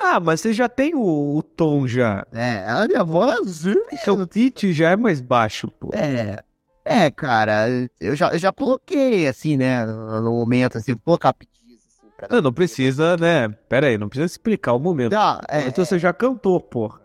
[0.00, 2.26] Ah, mas você já tem o, o tom já.
[2.32, 3.64] É, a minha voz.
[4.02, 5.90] Seu pitch já é mais baixo, pô.
[5.92, 6.42] É.
[6.84, 7.66] É, cara,
[8.00, 12.28] eu já, eu já coloquei, assim, né, no momento, assim, colocar pedidos, assim, pra...
[12.30, 13.48] Não, não precisa, né?
[13.68, 15.12] Pera aí, não precisa explicar o momento.
[15.12, 17.00] Não, é, Então você já cantou, porra.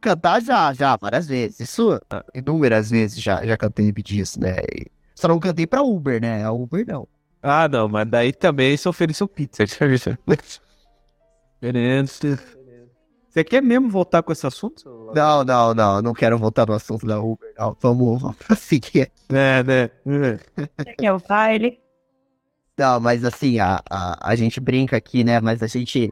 [0.00, 1.58] cantar já, já, várias vezes.
[1.60, 2.24] Isso, Ah.
[2.34, 4.56] inúmeras vezes já, já cantei pedidos, né.
[4.74, 7.08] e Só não cantei pra Uber, né, a Uber não.
[7.42, 9.64] Ah, não, mas daí também você ofereceu pizza.
[9.66, 10.18] Diferente.
[13.30, 15.12] Você quer mesmo voltar com esse assunto?
[15.14, 17.76] Não, não, não, não quero voltar no assunto da Uber, não.
[17.80, 19.12] Vamos, vamos seguir.
[19.28, 19.90] É, né?
[20.98, 21.78] Que é o baile.
[22.76, 26.10] Não, mas assim, a, a, a gente brinca aqui, né, mas a gente,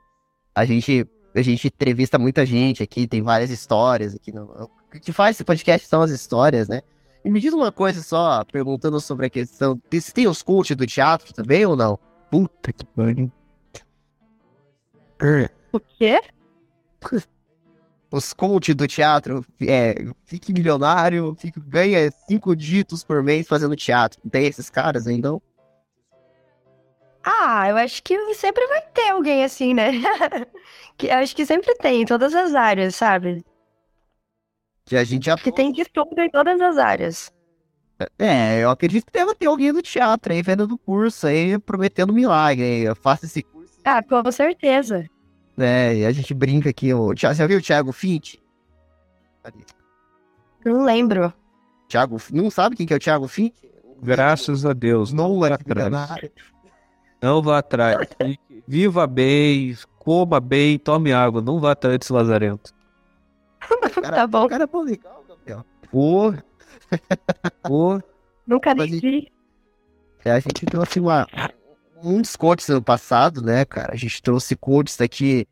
[0.54, 1.04] a gente,
[1.34, 4.30] a gente entrevista muita gente aqui, tem várias histórias aqui.
[4.30, 6.82] No, o que faz esse podcast são as histórias, né?
[7.24, 10.86] E me diz uma coisa só, perguntando sobre a questão, tem- tem os coaches do
[10.86, 11.98] teatro também ou não?
[12.30, 13.32] Puta que pariu.
[15.72, 16.20] O quê?
[18.10, 24.18] Os coaches do teatro, é, fique milionário, fique, ganha cinco dígitos por mês fazendo teatro.
[24.30, 25.42] Tem esses caras aí, não?
[27.22, 29.90] Ah, eu acho que sempre vai ter alguém assim, né?
[30.96, 33.44] que, acho que sempre tem, em todas as áreas, sabe?
[34.86, 37.30] Que a gente já Que tem de tudo em todas as áreas.
[38.18, 42.64] É, eu acredito que deve ter alguém do teatro aí, vendendo curso aí, prometendo milagre
[42.64, 42.82] aí.
[42.84, 45.04] Eu faço esse curso, Ah, com certeza.
[45.58, 45.96] Né?
[45.96, 46.94] E a gente brinca aqui.
[46.94, 47.08] O...
[47.08, 48.36] Você viu o Thiago Fint?
[50.64, 51.32] Não lembro.
[51.88, 52.16] Thiago...
[52.32, 53.54] Não sabe quem que é o Thiago Fint?
[54.00, 55.12] Graças a Deus.
[55.12, 56.30] Não é atrás.
[57.20, 58.08] Não vá atrás.
[58.66, 61.42] Viva bem, coma bem, tome água.
[61.42, 62.72] Não vá atrás desse lazarento.
[64.00, 64.44] Cara, Tá bom.
[64.44, 65.64] O cara é bom legal, Gabriel.
[65.90, 66.34] Pô.
[67.64, 68.00] Pô.
[68.46, 69.32] Nunca nem vi.
[70.24, 71.26] É, a gente trouxe uma...
[72.02, 73.92] muitos coaches ano passado, né, cara?
[73.92, 75.46] A gente trouxe coaches aqui,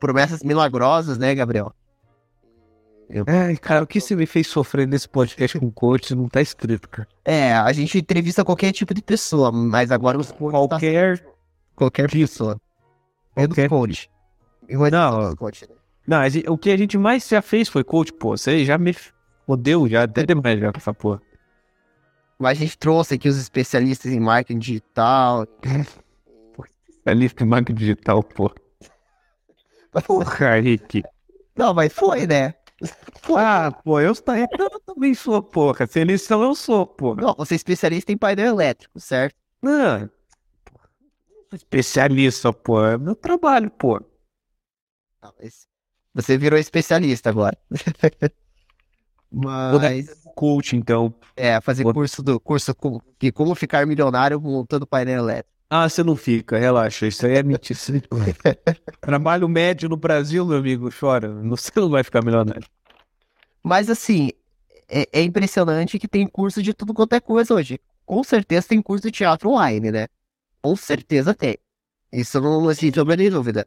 [0.00, 1.72] promessas milagrosas, né, Gabriel?
[3.26, 6.88] Ai, cara, o que você me fez sofrer nesse podcast com coach não tá escrito,
[6.88, 7.06] cara.
[7.24, 11.24] É, a gente entrevista qualquer tipo de pessoa, mas agora os coaches tá- Qualquer.
[11.76, 12.58] qualquer pessoa.
[13.36, 14.10] É do Qualquer- coach.
[14.66, 15.74] Eu Não, coach, né?
[16.06, 16.18] Não,
[16.52, 18.36] o que a gente mais já fez foi coach, pô.
[18.36, 18.94] Você já me
[19.46, 21.20] fodeu, já até demais já com essa porra.
[22.38, 25.46] Mas a gente trouxe aqui os especialistas em marketing digital.
[26.88, 28.52] Especialista em marketing digital, pô.
[30.06, 31.02] Porra, Rick.
[31.56, 32.54] Não, mas foi, né?
[33.36, 35.86] Ah, pô, eu, eu também sou, porra.
[35.86, 37.22] Se eles são, eu sou, porra.
[37.22, 39.36] Não, você é especialista em painel elétrico, certo?
[39.62, 40.10] Não.
[41.52, 42.84] Especialista, pô.
[42.84, 44.00] É meu trabalho, pô.
[46.14, 47.56] Você virou especialista agora.
[49.34, 50.24] mas.
[50.34, 51.14] Coach, então.
[51.36, 52.74] É, fazer curso do curso
[53.18, 55.50] de como ficar milionário montando painel elétrico.
[55.70, 57.06] Ah, você não fica, relaxa.
[57.06, 57.78] Isso aí é mentira.
[59.00, 61.32] Trabalho médio no Brasil, meu amigo, chora.
[61.44, 62.66] Você não vai ficar milionário.
[63.62, 64.30] Mas assim,
[64.88, 67.80] é, é, impressionante que tem curso de tudo quanto é coisa hoje.
[68.04, 70.06] Com certeza tem curso de teatro online, né?
[70.62, 71.56] Com certeza tem.
[72.12, 73.66] Isso não existe sombra de dúvida.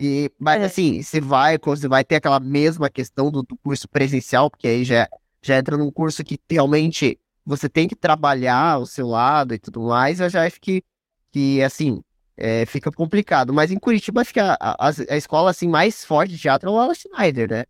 [0.00, 0.64] E, mas é.
[0.64, 4.82] assim, você vai, você vai ter aquela mesma questão do, do, curso presencial, porque aí
[4.82, 5.06] já,
[5.42, 9.82] já entra num curso que realmente você tem que trabalhar o seu lado e tudo
[9.82, 10.82] mais, eu já acho que,
[11.30, 12.02] que assim,
[12.34, 13.52] é, fica complicado.
[13.52, 16.72] Mas em Curitiba, acho que a, a, a escola assim, mais forte de teatro é
[16.72, 17.64] o Wallace Schneider, né?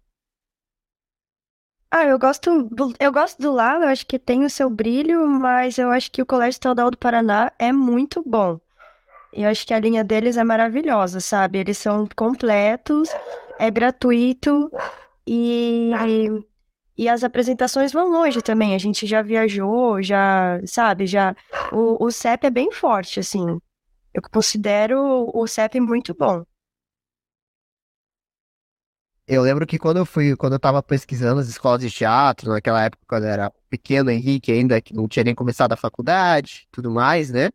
[1.91, 5.27] Ah, eu gosto do, eu gosto do lado, eu acho que tem o seu brilho,
[5.27, 8.61] mas eu acho que o Colégio Estadual do Paraná é muito bom.
[9.33, 11.59] Eu acho que a linha deles é maravilhosa, sabe?
[11.59, 13.09] Eles são completos,
[13.59, 14.71] é gratuito
[15.27, 15.93] e,
[16.97, 18.75] e as apresentações vão longe também.
[18.75, 21.37] A gente já viajou, já, sabe, já.
[21.73, 23.61] O, o CEP é bem forte, assim.
[24.13, 26.45] Eu considero o CEP muito bom.
[29.29, 32.83] Eu lembro que quando eu fui, quando eu tava pesquisando as escolas de teatro, naquela
[32.83, 36.91] época, quando eu era pequeno, Henrique ainda, que não tinha nem começado a faculdade, tudo
[36.91, 37.51] mais, né?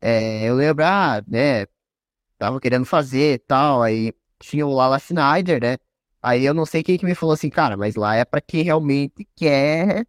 [0.00, 1.66] É, eu lembro, ah, né,
[2.38, 5.78] tava querendo fazer tal, aí tinha o Lala Schneider, né?
[6.22, 8.62] Aí eu não sei quem que me falou assim, cara, mas lá é para quem
[8.62, 10.06] realmente quer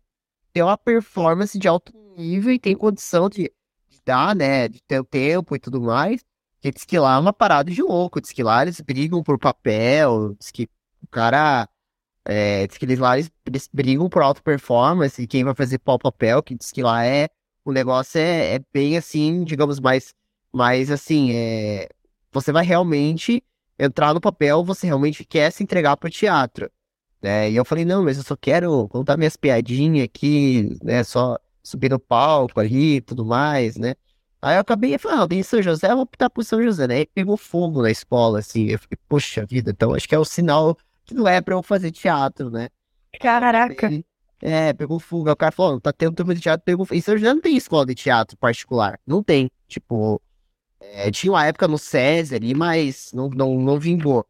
[0.54, 3.44] ter uma performance de alto nível e tem condição de,
[3.90, 6.26] de dar, né, de ter o tempo e tudo mais.
[6.60, 9.38] Que diz que lá é uma parada de louco, diz que lá eles brigam por
[9.38, 10.68] papel, diz que
[11.04, 11.70] o cara.
[12.26, 13.32] É, diz que eles lá eles,
[13.72, 17.30] brigam por alta performance e quem vai fazer qual papel, que diz que lá é.
[17.68, 20.14] O negócio é, é bem assim, digamos, mais,
[20.54, 21.90] mais assim, é,
[22.32, 23.44] você vai realmente
[23.78, 26.72] entrar no papel, você realmente quer se entregar pro teatro.
[27.22, 27.52] Né?
[27.52, 31.04] E eu falei, não, mas eu só quero contar minhas piadinhas aqui, né?
[31.04, 33.96] Só subir no palco ali e tudo mais, né?
[34.42, 37.02] Aí eu acabei falando, em São José, eu vou optar por São José, né?
[37.02, 38.68] E pegou fogo na escola, assim.
[38.68, 41.62] Eu fiquei, poxa vida, então acho que é o sinal que não é pra eu
[41.62, 42.70] fazer teatro, né?
[43.20, 43.90] Caraca.
[44.42, 45.34] É, pegou fuga.
[45.34, 47.86] O cara falou, tá tendo turma de teatro, pegou Em São José não tem escola
[47.86, 49.00] de teatro particular.
[49.06, 49.50] Não tem.
[49.68, 50.22] Tipo,
[50.80, 54.26] é, tinha uma época no SESI ali, mas não, não, não vingou.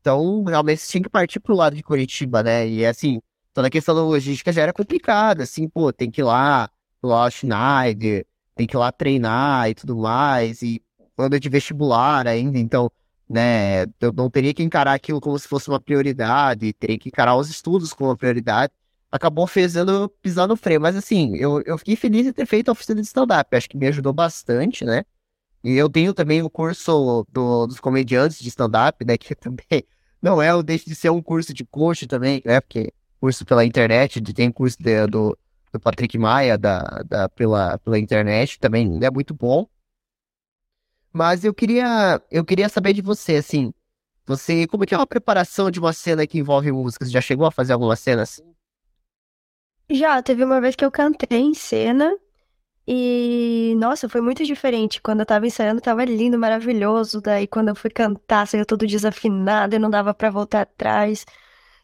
[0.00, 2.68] Então, realmente, tinha que partir pro lado de Curitiba, né?
[2.68, 3.20] E assim,
[3.52, 6.70] toda a questão da logística já era complicada, assim, pô, tem que ir lá,
[7.02, 10.82] lá Schneider, tem que ir lá treinar e tudo mais, e
[11.18, 12.90] anda de vestibular ainda, então
[13.28, 13.82] né?
[14.00, 17.50] Eu não teria que encarar aquilo como se fosse uma prioridade, teria que encarar os
[17.50, 18.72] estudos como uma prioridade.
[19.10, 22.72] Acabou fazendo pisar no freio, mas assim, eu, eu fiquei feliz de ter feito a
[22.72, 25.04] oficina de stand-up, acho que me ajudou bastante, né?
[25.64, 29.16] E eu tenho também o curso do, dos comediantes de stand-up, né?
[29.18, 29.84] Que também
[30.20, 32.60] não é, deixa de ser um curso de coach também, né?
[32.60, 35.36] Porque curso pela internet, tem curso de, do,
[35.72, 39.66] do Patrick Maia da, da, pela, pela internet também, é muito bom.
[41.12, 43.72] Mas eu queria, eu queria saber de você, assim,
[44.26, 47.04] você, como que é uma preparação de uma cena que envolve música?
[47.04, 48.42] Você já chegou a fazer alguma cena assim?
[49.90, 52.16] Já, teve uma vez que eu cantei em cena
[52.86, 55.00] e, nossa, foi muito diferente.
[55.02, 57.20] Quando eu tava ensaiando, tava lindo, maravilhoso.
[57.20, 61.26] Daí, quando eu fui cantar, saiu tudo desafinado e não dava para voltar atrás.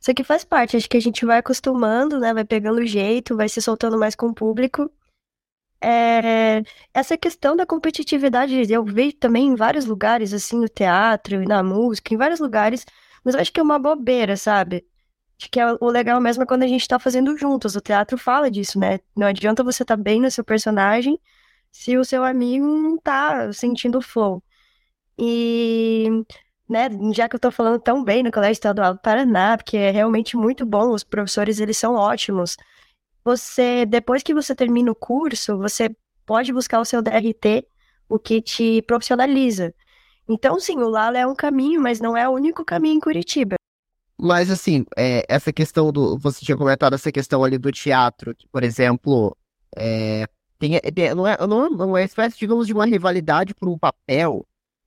[0.00, 2.34] Isso aqui faz parte, acho que a gente vai acostumando, né?
[2.34, 4.90] Vai pegando o jeito, vai se soltando mais com o público
[5.84, 6.62] é,
[6.94, 11.62] essa questão da competitividade, eu vejo também em vários lugares, assim, no teatro e na
[11.62, 12.86] música, em vários lugares,
[13.22, 14.86] mas eu acho que é uma bobeira, sabe?
[15.44, 17.76] Acho que é o legal mesmo é quando a gente tá fazendo juntos.
[17.76, 18.98] O teatro fala disso, né?
[19.14, 21.20] Não adianta você estar tá bem no seu personagem
[21.70, 24.42] se o seu amigo não tá sentindo flow.
[25.18, 26.08] E,
[26.68, 29.90] né, já que eu tô falando tão bem no Colégio Estadual do Paraná, porque é
[29.90, 32.56] realmente muito bom, os professores, eles são ótimos
[33.24, 35.94] você, depois que você termina o curso, você
[36.26, 37.66] pode buscar o seu DRT,
[38.08, 39.74] o que te profissionaliza.
[40.28, 43.56] Então, sim, o Lala é um caminho, mas não é o único caminho em Curitiba.
[44.24, 46.16] Mas, assim, é, essa questão do.
[46.18, 49.36] Você tinha comentado essa questão ali do teatro, que, por exemplo,
[49.76, 50.26] é,
[50.58, 54.46] tem, é, não, é, não, não é espécie, digamos, de uma rivalidade por um papel.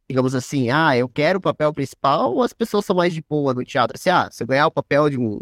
[0.10, 3.54] Digamos assim, ah, eu quero o papel principal, ou as pessoas são mais de boa
[3.54, 3.96] no teatro?
[3.96, 5.40] Assim, ah, se eu ganhar o papel de um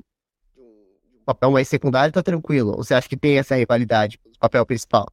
[1.25, 2.71] papel mais secundário tá tranquilo?
[2.71, 5.07] Ou você acha que tem essa rivalidade, o papel principal?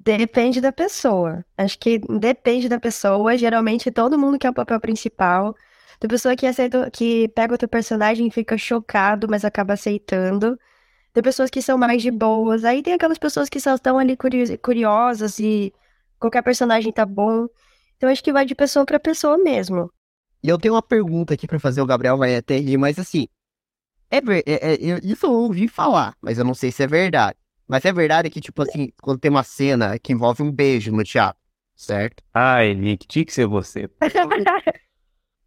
[0.00, 1.44] Depende da pessoa.
[1.58, 3.36] Acho que depende da pessoa.
[3.36, 5.54] Geralmente todo mundo quer o papel principal.
[5.98, 10.58] Tem pessoa que aceita, que pega o teu personagem e fica chocado, mas acaba aceitando.
[11.12, 12.64] Tem pessoas que são mais de boas.
[12.64, 14.16] Aí tem aquelas pessoas que só estão ali
[14.62, 15.72] curiosas e
[16.18, 17.48] qualquer personagem tá bom.
[17.96, 19.90] Então acho que vai de pessoa para pessoa mesmo.
[20.42, 23.26] E eu tenho uma pergunta aqui para fazer, o Gabriel vai até rir, mas assim,
[24.08, 27.36] é, é, é, isso eu ouvi falar, mas eu não sei se é verdade.
[27.66, 31.04] Mas é verdade que, tipo assim, quando tem uma cena que envolve um beijo no
[31.04, 31.42] teatro,
[31.76, 32.22] certo?
[32.32, 33.90] Ai, Nick, tinha que ser você.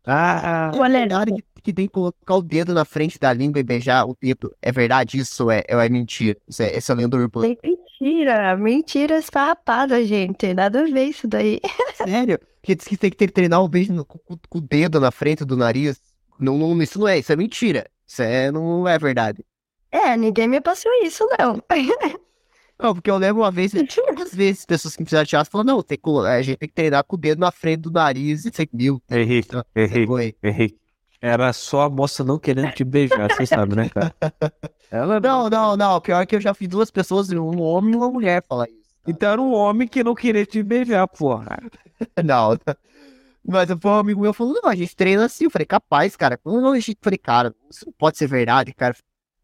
[0.05, 3.63] ah, é verdade que, que, tem que colocar o dedo na frente da língua e
[3.63, 4.55] beijar o dedo.
[4.61, 6.37] É verdade isso é, é mentira?
[6.47, 7.55] Isso é, essa lenda urbana?
[7.63, 10.53] Mentira, mentira esfarrapada, gente.
[10.53, 11.59] Nada a ver isso daí.
[11.95, 12.39] Sério?
[12.63, 15.11] Que diz que tem que ter, treinar o beijo no, com, com, o dedo na
[15.11, 16.01] frente do nariz.
[16.39, 17.85] Não, não, isso não é, isso é mentira.
[18.07, 19.45] Isso é, não é verdade.
[19.91, 21.61] É, ninguém me passou isso, não.
[22.81, 25.97] Não, porque eu lembro uma vez, muitas vezes, pessoas que fizeram teatro falaram, não, tem
[25.97, 28.67] que, a gente tem que treinar com o dedo na frente do nariz e sei
[28.73, 29.01] mil.
[29.09, 30.81] Henrique, então, Henrique, Henrique.
[31.21, 34.15] Era só a moça não querendo te beijar, você sabe, né, cara?
[34.89, 36.01] Ela não, não, não.
[36.01, 38.81] Pior que eu já vi duas pessoas, um homem e uma mulher falar isso.
[39.03, 39.11] Tá?
[39.11, 41.59] Então era um homem que não queria te beijar, porra.
[42.25, 42.57] não.
[43.47, 45.43] Mas um amigo meu falou, não, a gente treina assim.
[45.43, 46.39] Eu falei, capaz, cara.
[46.43, 46.51] Eu
[46.99, 48.95] falei, cara, isso não pode ser verdade, cara.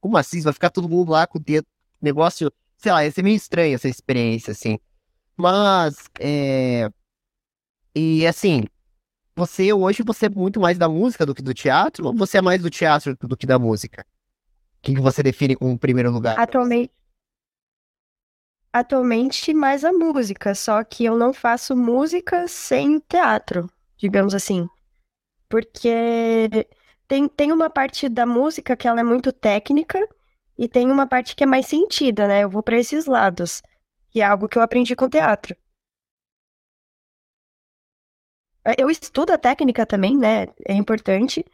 [0.01, 0.41] Como assim?
[0.41, 1.67] Vai ficar todo mundo lá com o dedo.
[2.01, 4.79] Negócio, sei lá, ia ser meio estranho essa experiência, assim.
[5.35, 6.89] Mas, é.
[7.95, 8.63] E assim,
[9.35, 12.41] você hoje você é muito mais da música do que do teatro, ou você é
[12.41, 14.05] mais do teatro do que da música?
[14.79, 16.39] O que, que você define como primeiro lugar?
[16.39, 16.91] Atualmente.
[18.71, 24.67] Atualmente mais a música, só que eu não faço música sem teatro, digamos assim.
[25.49, 26.49] Porque
[27.07, 30.07] tem, tem uma parte da música que ela é muito técnica
[30.57, 32.43] e tem uma parte que é mais sentida, né?
[32.43, 33.61] Eu vou para esses lados,
[34.09, 35.55] que é algo que eu aprendi com teatro.
[38.77, 40.47] Eu estudo a técnica também, né?
[40.67, 41.45] É importante.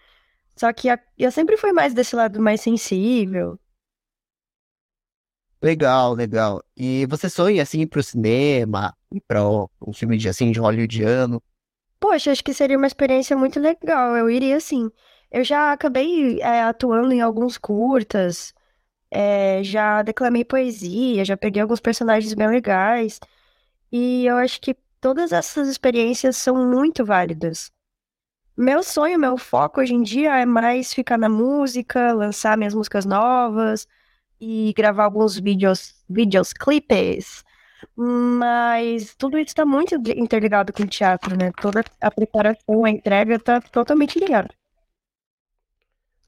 [0.55, 0.87] Só que
[1.17, 3.59] eu sempre fui mais desse lado mais sensível.
[5.61, 6.63] Legal, legal.
[6.75, 11.41] E você sonha assim pro cinema, ir pra um filme de assim de hollywoodiano?
[11.99, 14.15] Poxa, acho que seria uma experiência muito legal.
[14.17, 14.89] Eu iria sim.
[15.31, 18.53] Eu já acabei é, atuando em alguns curtas,
[19.13, 23.19] é, já declamei poesia, já peguei alguns personagens bem legais.
[23.91, 27.71] E eu acho que todas essas experiências são muito válidas.
[28.57, 33.05] Meu sonho, meu foco hoje em dia é mais ficar na música, lançar minhas músicas
[33.05, 33.87] novas
[34.39, 37.43] e gravar alguns vídeos, vídeos, clipes.
[37.95, 41.51] Mas tudo isso está muito interligado com o teatro, né?
[41.61, 44.49] Toda a preparação, a entrega está totalmente ligada.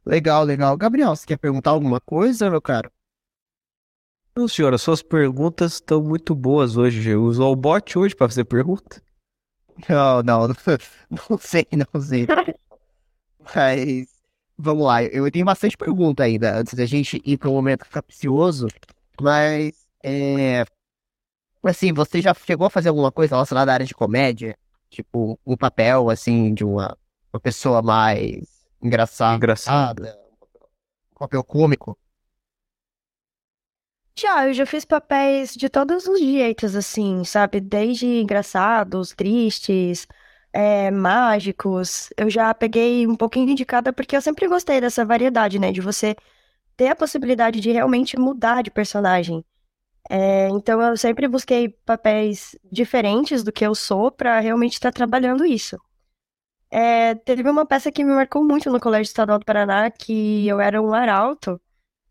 [0.05, 0.77] Legal, legal.
[0.77, 2.91] Gabriel, você quer perguntar alguma coisa, meu caro?
[4.35, 7.15] Não, senhora, suas perguntas estão muito boas hoje.
[7.15, 9.01] Usou o bot hoje para fazer pergunta?
[9.89, 10.47] Não, não,
[11.29, 12.27] não, sei, não sei.
[13.55, 14.07] Mas
[14.57, 18.67] vamos lá, eu tenho bastante pergunta ainda antes da gente ir para o momento capcioso.
[19.19, 20.65] Mas é,
[21.63, 24.57] assim, você já chegou a fazer alguma coisa relacionada à área de comédia?
[24.89, 26.97] Tipo, um papel assim de uma,
[27.33, 28.54] uma pessoa mais
[28.85, 29.35] engraçada.
[29.37, 30.19] Engraçada.
[31.13, 31.97] Um papel cômico.
[34.17, 37.59] Já, eu já fiz papéis de todos os jeitos, assim, sabe?
[37.59, 40.07] Desde engraçados, tristes,
[40.53, 42.09] é, mágicos.
[42.17, 45.71] Eu já peguei um pouquinho de cada, porque eu sempre gostei dessa variedade, né?
[45.71, 46.15] De você
[46.77, 49.43] ter a possibilidade de realmente mudar de personagem.
[50.09, 55.45] É, então eu sempre busquei papéis diferentes do que eu sou para realmente estar trabalhando
[55.45, 55.77] isso.
[56.71, 60.59] É, teve uma peça que me marcou muito no Colégio Estadual do Paraná, que eu
[60.59, 61.61] era um arauto,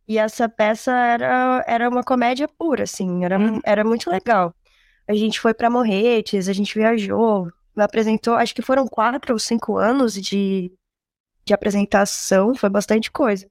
[0.09, 3.61] e essa peça era, era uma comédia pura, assim, era, hum.
[3.65, 4.55] era muito legal.
[5.09, 9.77] A gente foi para Morretes, a gente viajou, apresentou, acho que foram quatro ou cinco
[9.77, 10.73] anos de,
[11.45, 13.49] de apresentação, foi bastante coisa.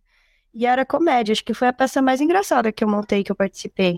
[0.54, 3.36] E era comédia, acho que foi a peça mais engraçada que eu montei, que eu
[3.36, 3.98] participei.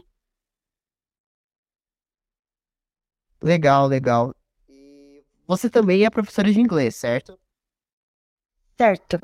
[3.41, 4.33] Legal, legal.
[5.47, 7.39] Você também é professora de inglês, certo?
[8.77, 9.19] Certo.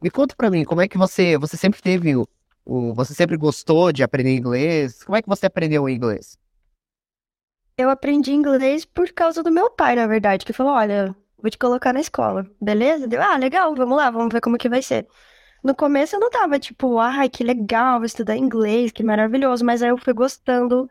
[0.00, 2.26] Me conta pra mim, como é que você, você sempre teve o,
[2.64, 5.02] o, você sempre gostou de aprender inglês?
[5.02, 6.38] Como é que você aprendeu o inglês?
[7.76, 11.58] Eu aprendi inglês por causa do meu pai, na verdade, que falou, olha, vou te
[11.58, 13.08] colocar na escola, beleza?
[13.08, 15.06] Deu, ah, legal, vamos lá, vamos ver como que vai ser.
[15.62, 19.82] No começo eu não tava tipo, ai, que legal, vou estudar inglês, que maravilhoso, mas
[19.82, 20.88] aí eu fui gostando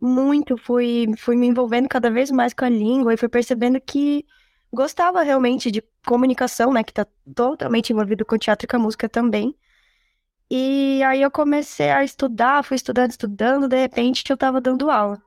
[0.00, 4.24] muito, fui, fui me envolvendo cada vez mais com a língua e fui percebendo que
[4.72, 9.08] gostava realmente de comunicação, né, que tá totalmente envolvido com teatro e com a música
[9.08, 9.54] também.
[10.50, 15.22] E aí eu comecei a estudar, fui estudando, estudando, de repente eu tava dando aula.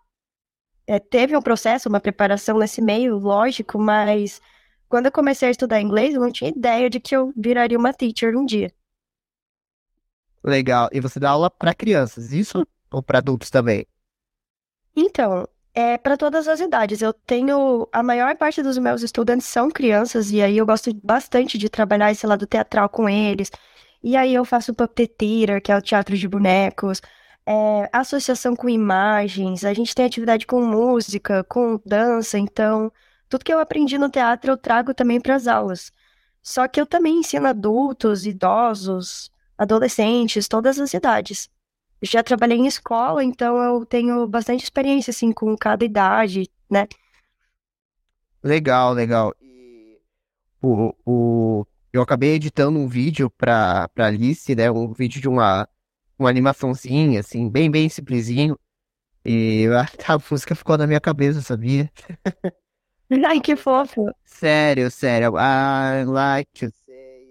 [0.88, 4.42] é, teve um processo, uma preparação nesse meio, lógico, mas
[4.90, 7.94] quando eu comecei a estudar inglês, eu não tinha ideia de que eu viraria uma
[7.94, 8.72] teacher um dia.
[10.44, 10.90] Legal.
[10.92, 12.66] E você dá aula para crianças, isso?
[12.92, 13.86] Ou para adultos também?
[14.96, 17.02] Então, é para todas as idades.
[17.02, 17.88] Eu tenho.
[17.92, 22.12] A maior parte dos meus estudantes são crianças, e aí eu gosto bastante de trabalhar
[22.12, 23.52] esse lado teatral com eles.
[24.04, 27.02] E aí eu faço puppet theater, que é o teatro de bonecos,
[27.46, 32.92] é, associação com imagens, a gente tem atividade com música, com dança, então
[33.30, 35.92] tudo que eu aprendi no teatro eu trago também para as aulas.
[36.42, 41.50] Só que eu também ensino adultos, idosos, adolescentes, todas as idades.
[42.04, 46.86] Já trabalhei em escola, então eu tenho bastante experiência assim com cada idade, né?
[48.44, 49.34] Legal, legal.
[50.62, 54.70] O, o, eu acabei editando um vídeo para para Alice, né?
[54.70, 55.68] Um vídeo de uma
[56.20, 58.58] uma animaçãozinha, assim, bem, bem simplesinho.
[59.26, 61.90] E a, a música ficou na minha cabeça, sabia?
[63.26, 64.06] Ai, que fofo.
[64.26, 65.34] Sério, sério.
[65.38, 67.24] I like to say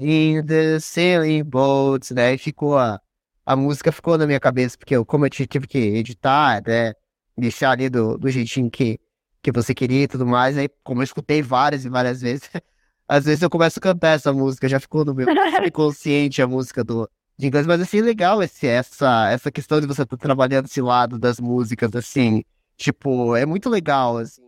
[0.00, 2.34] in the sailing boats, né?
[2.34, 3.00] E ficou a,
[3.48, 6.92] a música ficou na minha cabeça, porque eu, como eu tive que editar, né?
[7.34, 9.00] Deixar ali do, do jeitinho que,
[9.40, 12.42] que você queria e tudo mais, aí como eu escutei várias e várias vezes,
[13.08, 15.26] às vezes eu começo a cantar essa música, já ficou no meu
[15.66, 20.02] inconsciente a música do, de inglês, mas assim, legal esse, essa, essa questão de você
[20.02, 22.44] estar tá trabalhando esse lado das músicas, assim,
[22.76, 24.42] tipo, é muito legal, assim,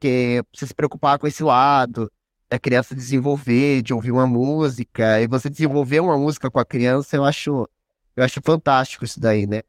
[0.00, 2.10] que você se preocupar com esse lado,
[2.48, 7.16] da criança desenvolver, de ouvir uma música, e você desenvolver uma música com a criança,
[7.16, 7.68] eu acho,
[8.16, 9.62] eu acho fantástico isso daí, né?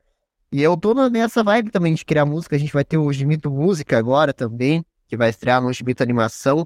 [0.52, 3.50] E eu tô nessa vibe também de criar música, a gente vai ter o Gimito
[3.50, 6.66] Música agora também, que vai estrear no Gimito Animação,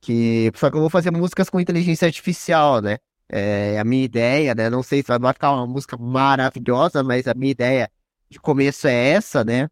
[0.00, 2.98] que, só que eu vou fazer músicas com inteligência artificial, né?
[3.28, 4.68] É a minha ideia, né?
[4.68, 7.90] Não sei se vai ficar uma música maravilhosa, mas a minha ideia
[8.28, 9.68] de começo é essa, né?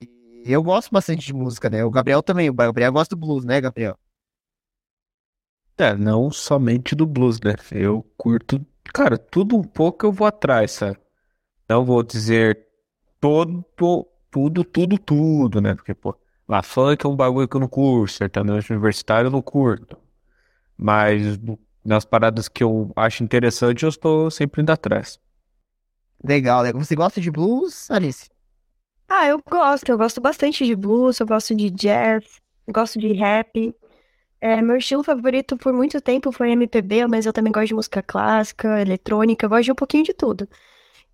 [0.00, 1.84] E eu gosto bastante de música, né?
[1.84, 3.96] O Gabriel também, o Gabriel gosta do blues, né, Gabriel?
[5.78, 7.54] É, não somente do blues, né?
[7.70, 10.98] Eu curto, cara, tudo um pouco eu vou atrás, sabe?
[11.68, 12.66] Não vou dizer
[13.20, 13.64] todo,
[14.30, 15.74] tudo, tudo, tudo, né?
[15.74, 16.14] Porque, pô,
[16.48, 19.96] lá funk é um bagulho que eu não curto, sertanejo universitário eu não curto.
[20.76, 21.38] Mas
[21.84, 25.18] nas paradas que eu acho interessante, eu estou sempre indo atrás.
[26.24, 26.82] Legal, legal.
[26.82, 28.28] Você gosta de blues, Alice?
[29.08, 29.88] Ah, eu gosto.
[29.88, 32.24] Eu gosto bastante de blues, eu gosto de jazz,
[32.70, 33.74] gosto de rap.
[34.44, 38.02] É, meu estilo favorito por muito tempo foi MPB, mas eu também gosto de música
[38.02, 40.48] clássica, eletrônica, gosto de um pouquinho de tudo.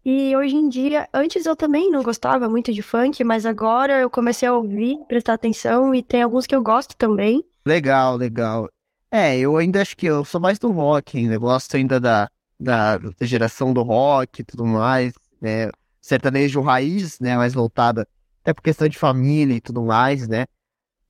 [0.03, 4.09] E hoje em dia, antes eu também não gostava muito de funk, mas agora eu
[4.09, 7.45] comecei a ouvir, prestar atenção e tem alguns que eu gosto também.
[7.67, 8.67] Legal, legal.
[9.11, 12.31] É, eu ainda acho que eu sou mais do rock ainda, eu gosto ainda da,
[12.59, 15.69] da, da geração do rock e tudo mais, né?
[16.01, 17.37] Sertanejo raiz, né?
[17.37, 18.09] Mais voltada
[18.41, 20.47] até por questão de família e tudo mais, né?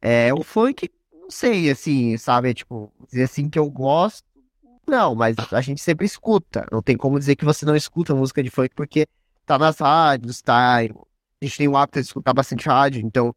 [0.02, 0.90] É, o funk,
[1.28, 2.54] não sei, assim, sabe?
[2.54, 4.24] Tipo, dizer assim que eu gosto,
[4.86, 6.66] não, mas a gente sempre escuta.
[6.72, 9.06] Não tem como dizer que você não escuta música de funk, porque
[9.44, 10.78] tá nas rádios, tá?
[10.78, 10.82] A
[11.42, 13.34] gente tem o hábito de escutar bastante rádio, então,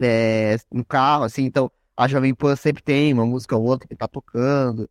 [0.00, 3.96] é, no carro, assim, então a Jovem Pan sempre tem uma música ou outra que
[3.96, 4.88] tá tocando,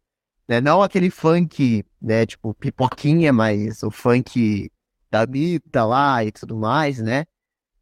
[0.48, 0.60] né?
[0.60, 4.70] Não aquele funk, né, tipo, pipoquinha, mas o funk
[5.10, 7.26] da Anitta lá e tudo mais, né?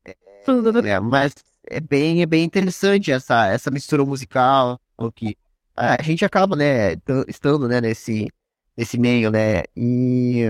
[0.06, 1.34] É, mas
[1.70, 4.80] é bem, é bem interessante essa, essa mistura musical,
[5.16, 5.38] que
[5.76, 6.94] a gente acaba, né,
[7.28, 8.28] estando, né, nesse,
[8.76, 9.64] nesse meio, né?
[9.76, 10.48] E,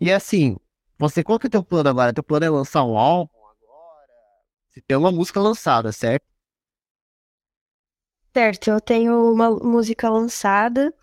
[0.00, 0.56] e assim,
[0.98, 2.14] você, qual que é o teu plano agora?
[2.14, 4.82] Teu plano é lançar um álbum agora?
[4.86, 6.24] Tem uma música lançada, certo?
[8.32, 10.94] Certo, eu tenho uma música lançada.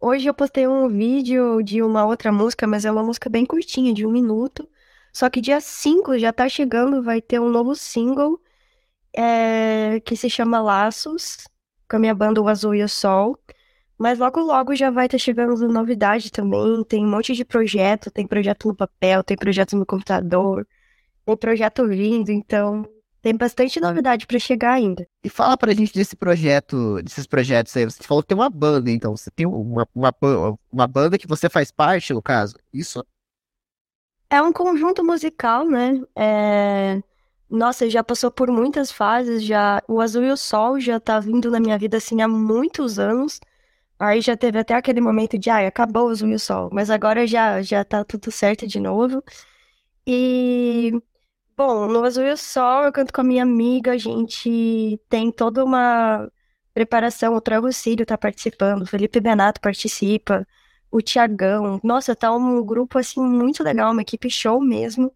[0.00, 3.92] Hoje eu postei um vídeo de uma outra música, mas é uma música bem curtinha,
[3.92, 4.68] de um minuto.
[5.12, 8.40] Só que dia 5 já tá chegando, vai ter um novo single
[9.16, 11.38] é, que se chama Laços,
[11.88, 13.38] com a minha banda O Azul e o Sol.
[13.98, 16.84] Mas logo logo já vai estar tá chegando novidade também.
[16.84, 20.66] Tem um monte de projeto, tem projeto no papel, tem projeto no computador,
[21.24, 22.88] tem projeto vindo, então
[23.20, 25.06] tem bastante novidade para chegar ainda.
[25.24, 27.84] E fala pra gente desse projeto, desses projetos aí.
[27.84, 29.16] Você falou que tem uma banda, então.
[29.16, 30.14] Você tem uma, uma,
[30.70, 32.54] uma banda que você faz parte, no caso.
[32.72, 33.04] Isso?
[34.30, 36.00] É um conjunto musical, né?
[36.14, 37.02] É...
[37.50, 41.50] Nossa, já passou por muitas fases, já o Azul e o Sol já tá vindo
[41.50, 43.40] na minha vida assim há muitos anos.
[43.98, 46.70] Aí já teve até aquele momento de, ai, ah, acabou o Azul e o Sol,
[46.72, 49.22] mas agora já já tá tudo certo de novo.
[50.06, 50.92] E
[51.56, 55.32] Bom, no Azul e o Sol eu canto com a minha amiga, a gente tem
[55.32, 56.30] toda uma
[56.72, 60.46] preparação, o Troy Rossílio tá participando, o Felipe Benato participa,
[60.90, 61.80] o Tiagão.
[61.82, 65.12] Nossa, tá um grupo, assim, muito legal, uma equipe show mesmo.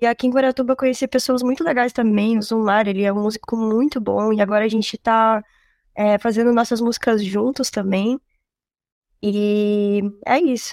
[0.00, 2.38] E aqui em Guaratuba eu conheci pessoas muito legais também.
[2.38, 4.32] O Zumar, ele é um músico muito bom.
[4.32, 5.44] E agora a gente tá
[5.94, 8.18] é, fazendo nossas músicas juntos também.
[9.22, 10.72] E é isso.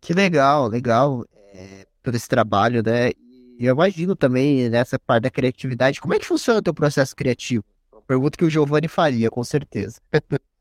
[0.00, 1.24] Que legal, legal.
[1.52, 3.10] É, todo esse trabalho, né?
[3.58, 6.00] E eu imagino também nessa parte da criatividade.
[6.00, 7.64] Como é que funciona o teu processo criativo?
[8.06, 10.00] Pergunta que o Giovanni faria, com certeza.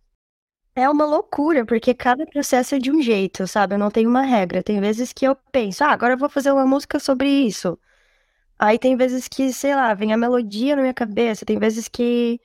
[0.75, 3.75] É uma loucura, porque cada processo é de um jeito, sabe?
[3.75, 4.63] Eu não tenho uma regra.
[4.63, 7.77] Tem vezes que eu penso, ah, agora eu vou fazer uma música sobre isso.
[8.57, 12.39] Aí tem vezes que, sei lá, vem a melodia na minha cabeça, tem vezes que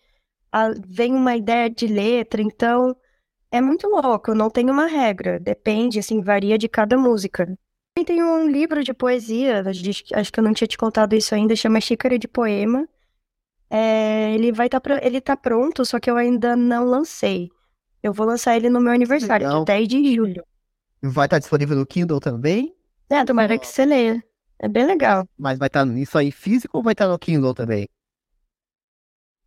[0.86, 2.96] vem uma ideia de letra, então
[3.50, 7.46] é muito louco, não tem uma regra, depende, assim, varia de cada música.
[7.98, 9.62] E tem um livro de poesia,
[10.14, 12.88] acho que eu não tinha te contado isso ainda, chama Xícara de Poema.
[13.70, 17.50] É, ele vai tá, ele tá pronto, só que eu ainda não lancei.
[18.02, 19.64] Eu vou lançar ele no meu aniversário, Legal.
[19.64, 20.44] 10 de julho.
[21.02, 22.74] Vai estar disponível no Kindle também?
[23.08, 24.22] É, tomara que você leia.
[24.58, 25.28] É bem legal.
[25.38, 27.88] Mas vai estar isso aí físico ou vai estar no Kindle também?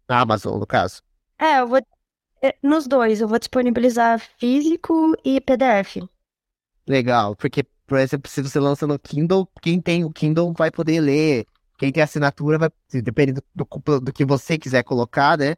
[0.08, 1.02] Na Amazon, no caso.
[1.38, 1.82] É, eu vou.
[2.41, 5.97] É, nos dois, eu vou disponibilizar físico e PDF.
[6.88, 10.99] Legal, porque, por exemplo, se você lança no Kindle, quem tem o Kindle vai poder
[10.99, 11.45] ler.
[11.78, 12.70] Quem tem assinatura vai.
[13.02, 15.56] Depende do, do, do que você quiser colocar, né?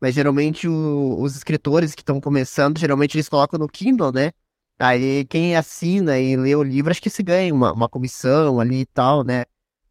[0.00, 4.32] Mas geralmente o, os escritores que estão começando, geralmente eles colocam no Kindle, né?
[4.78, 8.80] Aí quem assina e lê o livro, acho que se ganha uma, uma comissão ali
[8.80, 9.44] e tal, né?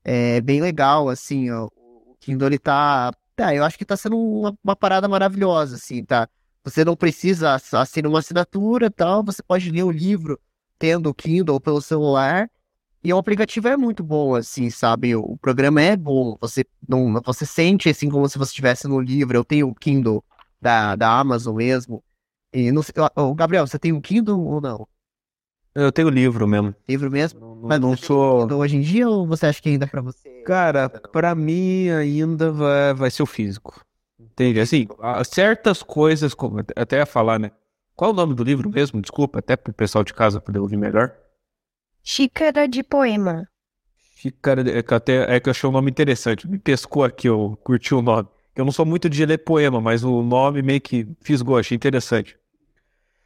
[0.04, 1.68] É bem legal, assim, ó.
[1.76, 3.12] O Kindle ele tá.
[3.36, 6.30] Tá, eu acho que tá sendo uma, uma parada maravilhosa, assim, tá?
[6.64, 10.40] Você não precisa assinar uma assinatura tal, você pode ler o livro
[10.80, 12.50] tendo o Kindle pelo celular
[13.06, 15.16] e o aplicativo é muito bom, assim, sabe?
[15.16, 16.36] O programa é bom.
[16.42, 19.38] Você não, você sente assim como se você estivesse no livro.
[19.38, 20.24] Eu tenho o Kindle
[20.60, 22.04] da, da Amazon mesmo.
[22.52, 24.88] E não sei, oh, Gabriel, você tem o Kindle ou não?
[25.76, 26.74] Eu tenho livro mesmo.
[26.90, 27.40] Livro mesmo?
[27.40, 28.52] Não, Mas não sou.
[28.54, 30.42] Hoje em dia ou você acha que ainda é pra você?
[30.42, 33.86] Cara, pra mim ainda vai, vai ser o físico.
[34.20, 34.60] Entende?
[34.60, 34.88] Assim,
[35.26, 37.52] certas coisas, como até ia falar, né?
[37.96, 39.00] Qual é o nome do livro mesmo?
[39.00, 41.16] Desculpa, até pro pessoal de casa poder ouvir melhor.
[42.08, 43.50] Xícara de poema.
[44.16, 44.70] Xícara de...
[44.70, 46.48] É que até é que eu achei o um nome interessante.
[46.48, 48.30] Me pescou aqui, eu curti o nome.
[48.56, 52.38] Eu não sou muito de ler poema, mas o nome meio que fisgou, achei interessante.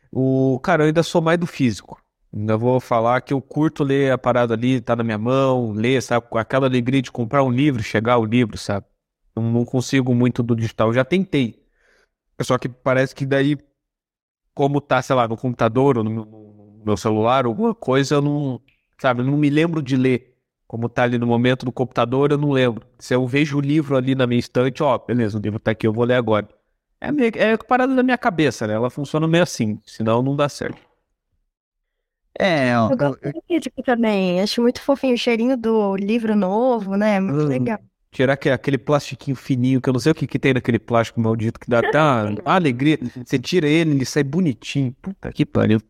[0.09, 2.01] O cara, eu ainda sou mais do físico.
[2.33, 6.01] Ainda vou falar que eu curto ler a parada ali, tá na minha mão, ler,
[6.01, 6.27] sabe?
[6.29, 8.85] Com aquela alegria de comprar um livro, chegar ao livro, sabe?
[9.35, 10.87] Eu não consigo muito do digital.
[10.87, 11.61] Eu já tentei.
[12.41, 13.57] Só que parece que daí,
[14.53, 16.48] como tá, sei lá, no computador ou no
[16.85, 18.61] meu celular, alguma coisa, eu não,
[18.99, 19.21] sabe?
[19.21, 20.35] Eu não me lembro de ler.
[20.67, 22.85] Como tá ali no momento do computador, eu não lembro.
[22.99, 25.87] Se eu vejo o livro ali na minha estante, ó, beleza, o livro tá aqui,
[25.87, 26.47] eu vou ler agora.
[27.01, 28.73] É, meio, é parada da minha cabeça, né?
[28.73, 30.79] Ela funciona meio assim, senão não dá certo.
[32.37, 32.91] É, ó.
[32.91, 33.83] Eu gosto eu...
[33.83, 34.41] também.
[34.41, 37.19] Acho muito fofinho o cheirinho do livro novo, né?
[37.19, 37.79] Muito hum, legal.
[38.11, 41.59] Tirar aquele plastiquinho fininho, que eu não sei o que, que tem naquele plástico maldito,
[41.59, 42.97] que dá até uma alegria.
[43.25, 44.95] Você tira ele, ele sai bonitinho.
[45.01, 45.81] Puta que pariu.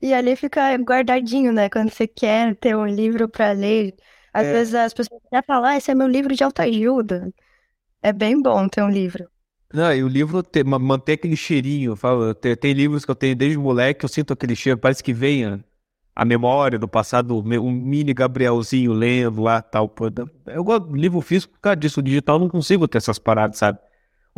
[0.00, 1.68] E ali fica guardadinho, né?
[1.68, 3.94] Quando você quer ter um livro para ler.
[4.32, 4.52] Às é.
[4.52, 7.32] vezes as pessoas até falam, ah, esse é meu livro de autoajuda.
[8.02, 9.28] É bem bom ter um livro.
[9.72, 11.96] Não, e o livro te, manter aquele cheirinho.
[11.96, 15.12] Falo, tem, tem, livros que eu tenho desde moleque, eu sinto aquele cheiro, parece que
[15.12, 15.44] vem
[16.14, 19.92] a, memória do passado, um mini Gabrielzinho lendo lá tal.
[20.46, 22.00] Eu gosto do livro físico por causa disso.
[22.00, 23.78] O digital não consigo ter essas paradas, sabe?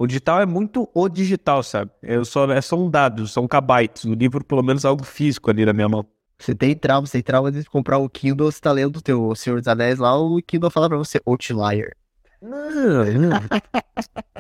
[0.01, 1.91] O digital é muito o digital, sabe?
[2.03, 4.05] Eu só, é só um dado, são kbytes.
[4.05, 6.07] O livro, pelo menos, é algo físico ali na minha mão.
[6.39, 9.35] Você tem trauma, você tem trauma de comprar o Kindle, você tá lendo o teu
[9.35, 11.95] Senhor dos Anéis lá, o Kindle fala pra você, Outlier.
[12.41, 13.41] Não, não.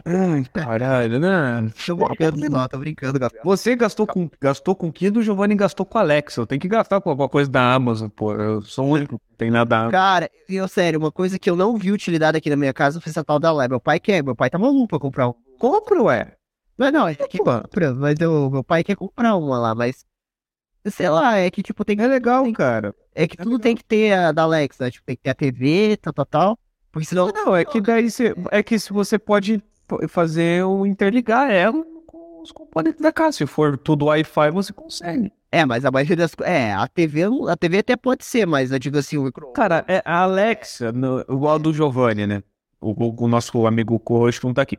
[0.06, 1.68] Ai, caralho, não.
[1.68, 3.44] Tô brincando, não, tô brincando, Gabriel.
[3.44, 6.40] Você gastou com, gastou com Kindle, o Giovanni gastou com Alexa.
[6.40, 8.32] Eu tenho que gastar com alguma coisa da Amazon, pô.
[8.32, 9.90] Eu sou o único, não tem nada.
[9.90, 13.10] Cara, eu sério, uma coisa que eu não vi utilidade aqui na minha casa foi
[13.10, 13.68] essa tal da Lab.
[13.68, 16.36] Meu pai quer, meu pai tá maluco pra comprar um compro, ué.
[16.76, 20.06] Mas não, é que compra, mas eu, meu pai quer comprar uma lá, mas.
[20.86, 22.00] Sei lá, é que tipo tem.
[22.00, 22.94] É legal, tem, cara.
[23.14, 23.60] É que é tudo legal.
[23.60, 24.90] tem que ter a da Alexa, né?
[24.90, 26.58] tipo, tem que ter a TV, tal, tal, tal.
[26.90, 27.30] Porque senão.
[27.30, 29.62] Não, é que daí você, é que se você pode
[30.08, 33.36] fazer o interligar ela com os componentes da casa.
[33.36, 35.30] Se for tudo Wi-Fi, você consegue.
[35.52, 38.78] É, mas a maioria das É, a TV, a TV até pode ser, mas eu
[38.78, 39.52] digo assim, o micro.
[39.52, 42.42] Cara, é a Alexa, no, igual do Giovanni, né?
[42.80, 44.78] O, o, o nosso amigo Corroxo não tá aqui.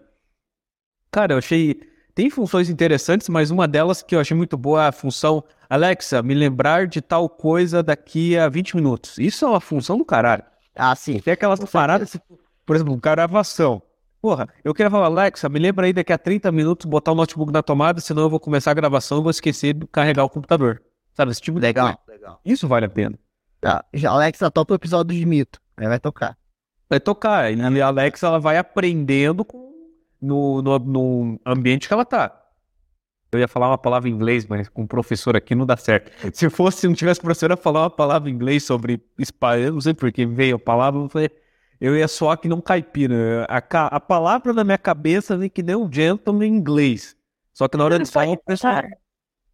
[1.11, 1.79] Cara, eu achei.
[2.13, 6.21] Tem funções interessantes, mas uma delas que eu achei muito boa é a função Alexa,
[6.21, 9.17] me lembrar de tal coisa daqui a 20 minutos.
[9.17, 10.43] Isso é uma função do caralho.
[10.75, 11.17] Ah, sim.
[11.19, 12.17] Tem aquelas paradas,
[12.65, 13.81] por exemplo, gravação.
[14.21, 17.53] Porra, eu queria falar, Alexa, me lembra aí daqui a 30 minutos botar o notebook
[17.53, 20.83] na tomada, senão eu vou começar a gravação e vou esquecer de carregar o computador.
[21.13, 22.41] Sabe, esse tipo de Legal, legal.
[22.43, 23.17] Isso vale a pena.
[23.63, 25.61] Ah, já, Alexa, toca o episódio de mito.
[25.77, 26.37] Aí vai tocar.
[26.89, 27.49] Vai tocar.
[27.53, 29.70] E a Alexa ela vai aprendendo com,
[30.21, 32.37] no, no, no ambiente que ela tá.
[33.31, 36.11] Eu ia falar uma palavra em inglês, mas com o professor aqui não dá certo.
[36.35, 39.57] Se fosse, se não tivesse professor, eu ia falar uma palavra em inglês sobre spa.
[39.57, 41.29] Eu não sei porque veio a palavra, eu, falei,
[41.79, 43.47] eu ia soar que não caipira.
[43.49, 47.15] A, a palavra na minha cabeça vem que nem um gentleman em inglês.
[47.53, 48.67] Só que na hora de falar, eu penso,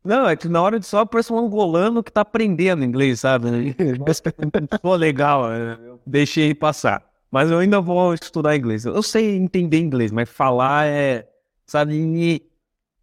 [0.03, 3.75] não, é que na hora de só parece um angolano que tá aprendendo inglês, sabe?
[4.81, 7.06] Pô, legal, eu deixei passar.
[7.29, 8.85] Mas eu ainda vou estudar inglês.
[8.85, 11.27] Eu sei entender inglês, mas falar é.
[11.65, 12.49] Sabe?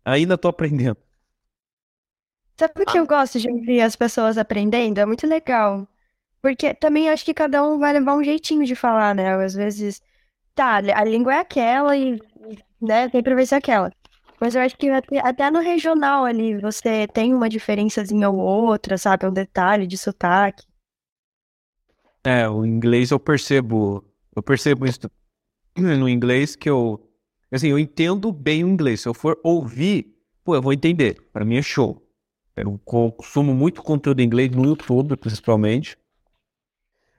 [0.05, 0.97] Ainda tô aprendendo.
[2.57, 4.99] Sabe o que eu gosto de ouvir as pessoas aprendendo?
[4.99, 5.87] É muito legal.
[6.41, 9.35] Porque também acho que cada um vai levar um jeitinho de falar, né?
[9.35, 10.01] Às vezes,
[10.55, 12.19] tá, a língua é aquela e,
[12.81, 13.91] né, sempre vai ser aquela.
[14.41, 18.99] Mas eu acho que até, até no regional ali você tem uma diferençazinha ou outra,
[18.99, 19.27] sabe?
[19.27, 20.67] Um detalhe de sotaque.
[22.23, 24.05] É, o inglês eu percebo.
[24.35, 25.01] Eu percebo isso
[25.77, 27.09] no inglês que eu.
[27.51, 29.03] Assim, eu entendo bem o inglês.
[29.03, 31.21] Se eu for ouvir, pô, eu vou entender.
[31.33, 32.05] Para mim é show.
[32.57, 35.99] Eu consumo muito conteúdo em inglês no YouTube, principalmente.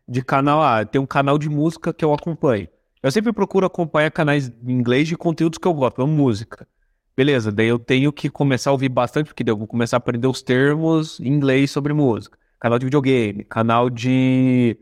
[0.07, 0.85] De canal A.
[0.85, 2.67] Tem um canal de música que eu acompanho.
[3.01, 6.67] Eu sempre procuro acompanhar canais em inglês de conteúdos que eu gosto, como música.
[7.15, 9.99] Beleza, daí eu tenho que começar a ouvir bastante, porque daí eu vou começar a
[9.99, 12.37] aprender os termos em inglês sobre música.
[12.59, 14.77] Canal de videogame, canal de.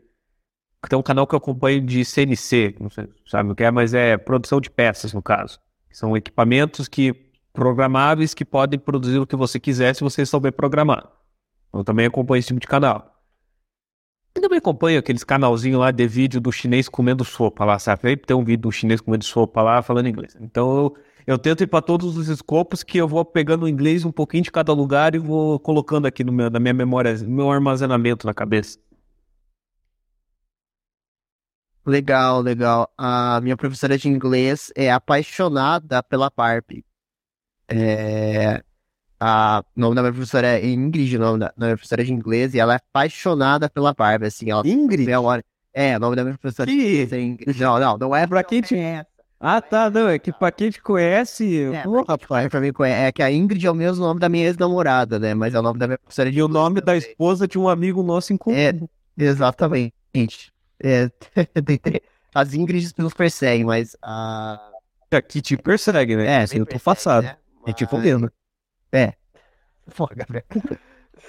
[0.88, 3.94] Tem um canal que eu acompanho de CNC, não sei, sabe o que é, mas
[3.94, 5.58] é produção de peças, no caso.
[5.90, 7.14] São equipamentos que
[7.52, 11.08] programáveis que podem produzir o que você quiser se você souber programar.
[11.72, 13.10] Eu também acompanho esse tipo de canal.
[14.34, 18.02] Eu também acompanho aqueles canalzinhos lá de vídeo do chinês comendo sopa lá, sabe?
[18.02, 20.36] Sempre tem um vídeo do chinês comendo sopa lá falando inglês.
[20.40, 24.04] Então eu eu tento ir para todos os escopos que eu vou pegando o inglês
[24.04, 27.30] um pouquinho de cada lugar e vou colocando aqui no meu, na minha memória, no
[27.30, 28.78] meu armazenamento na cabeça.
[31.86, 32.90] Legal, legal.
[32.96, 36.84] A minha professora de inglês é apaixonada pela Barbie.
[37.68, 38.62] É...
[39.20, 39.62] A...
[39.76, 42.58] O nome da minha professora é Ingrid, o nome da, minha professora de inglês, e
[42.58, 44.66] ela é apaixonada pela Barbie, assim, ela...
[44.66, 45.08] Ingrid?
[45.72, 47.60] É, o nome da minha professora de inglês é Ingrid.
[47.60, 48.76] Não, não, não é pra quem te...
[49.46, 51.64] Ah, tá, não, é que pra quem te conhece.
[51.64, 54.46] É, porra, pra, pra mim, é que a Ingrid é o mesmo nome da minha
[54.46, 55.34] ex-namorada, né?
[55.34, 57.68] Mas é o nome da minha professora de E o nome da esposa de um
[57.68, 58.56] amigo nosso em comum.
[58.56, 58.72] É,
[59.18, 60.53] exatamente.
[60.82, 61.10] É,
[62.34, 64.70] as Ingrids nos perseguem, mas a.
[65.10, 66.42] Aqui te persegue, né?
[66.42, 67.22] É, sim, eu tô passado.
[67.24, 67.36] Né?
[67.66, 68.30] É te fodendo.
[68.92, 69.12] É.
[69.96, 70.44] Porra, Gabriel.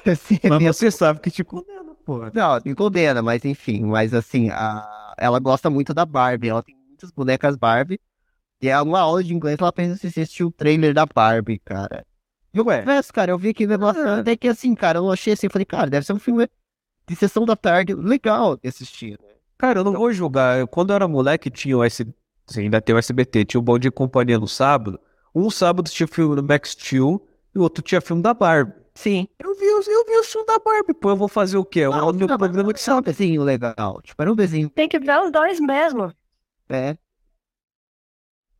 [0.06, 2.32] mas você sabe que te condena, porra.
[2.32, 3.84] Não, me condena, mas enfim.
[3.86, 5.16] Mas assim, a...
[5.18, 6.50] ela gosta muito da Barbie.
[6.50, 8.00] Ela tem muitas bonecas Barbie.
[8.62, 12.06] E é uma aula de inglês, ela pensa se assistir o trailer da Barbie, cara.
[12.54, 14.20] E eu confesso, cara, eu vi aquele negócio, ah.
[14.20, 16.48] até que assim, cara, eu achei assim, falei, cara, deve ser um filme
[17.08, 19.35] de sessão da tarde legal de assistir, né?
[19.58, 20.66] Cara, eu não vou julgar.
[20.68, 22.06] Quando eu era moleque, tinha o S...
[22.48, 25.00] Assim, ainda tem o SBT, tinha o Bom Dia e Companhia no sábado.
[25.34, 28.74] Um sábado tinha filme do Max Steel e o outro tinha filme da Barbie.
[28.94, 29.28] Sim.
[29.40, 31.86] Eu vi, eu vi o filme da Barbie, pô, eu vou fazer o quê?
[31.88, 34.02] Não, o meu programa de um desenho legal.
[34.02, 34.70] Tipo, era um desenho.
[34.70, 36.14] Tem que ver os dois mesmo.
[36.70, 36.98] É.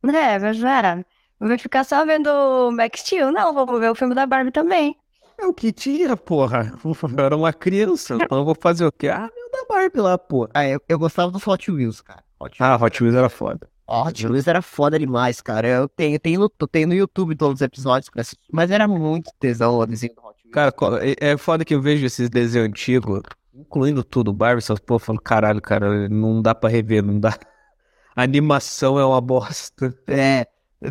[0.04, 1.04] É, mas era.
[1.40, 3.32] Vou ficar só vendo o Max Steel?
[3.32, 4.96] Não, vou ver o filme da Barbie também.
[5.38, 6.72] É o que tinha, porra.
[6.84, 9.08] Eu era uma criança, então eu vou fazer o quê?
[9.08, 10.50] Ah, meu da Barbie lá, porra.
[10.54, 12.22] Ah, eu, eu gostava dos Hot Wheels, cara.
[12.38, 13.68] Hot ah, Hot Wheels era foda.
[13.88, 15.68] Hot Wheels era foda demais, cara.
[15.68, 19.30] Eu tenho, tenho, no, tenho no YouTube todos os episódios pra assistir, mas era muito
[19.38, 20.52] tesão o desenho do Hot Wheels.
[20.52, 20.72] Cara,
[21.04, 23.22] é, é foda que eu vejo esses desenhos antigos,
[23.54, 27.36] incluindo tudo, Barbie, essas porra, falando, caralho, cara, não dá pra rever, não dá.
[28.14, 29.94] A animação é uma bosta.
[30.06, 30.46] É,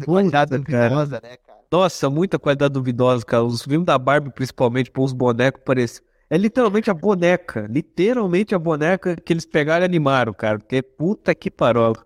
[0.06, 1.60] qualidade duvidosa, né, cara?
[1.72, 3.44] Nossa, muita qualidade duvidosa, cara.
[3.44, 6.04] Os filmes da Barbie, principalmente, pô, os bonecos parecem.
[6.30, 7.68] É literalmente a boneca.
[7.70, 10.60] Literalmente a boneca que eles pegaram e animaram, cara.
[10.60, 12.06] Porque puta que parola.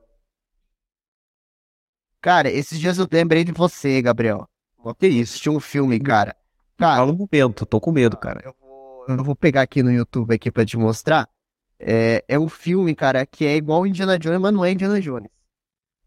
[2.21, 4.47] Cara, esses dias eu lembrei de você, Gabriel.
[4.77, 5.39] O que é isso?
[5.39, 6.35] Tinha um filme, cara.
[6.77, 8.41] Cara, Fala um momento, tô com medo, cara.
[8.43, 11.27] Eu vou, eu vou pegar aqui no YouTube aqui pra te mostrar.
[11.77, 15.29] É, é um filme, cara, que é igual Indiana Jones, mas não é Indiana Jones.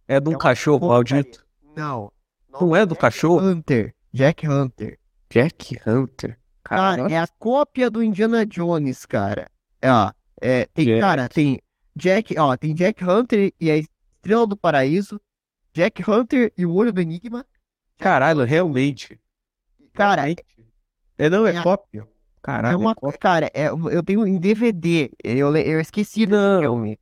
[0.06, 1.46] É de um é cachorro maldito?
[1.74, 2.12] Não.
[2.50, 3.40] Não, não é do Jack cachorro?
[3.40, 3.94] Hunter.
[4.12, 4.98] Jack Hunter.
[5.30, 6.38] Jack Hunter.
[6.64, 9.50] Cara, é a cópia do Indiana Jones, cara.
[9.80, 11.00] É, ó, é, tem, Jack.
[11.00, 11.60] cara, tem
[11.94, 15.20] Jack, ó, tem Jack Hunter e a Estrela do Paraíso,
[15.72, 17.44] Jack Hunter e o Olho do Enigma.
[17.98, 19.20] Caralho, realmente.
[19.92, 20.30] Cara,
[21.18, 22.08] é, não, é, é cópia.
[22.40, 22.74] Caralho.
[22.74, 25.10] É uma, cara, é, eu tenho em DVD.
[25.22, 26.98] Eu, eu esqueci do filme.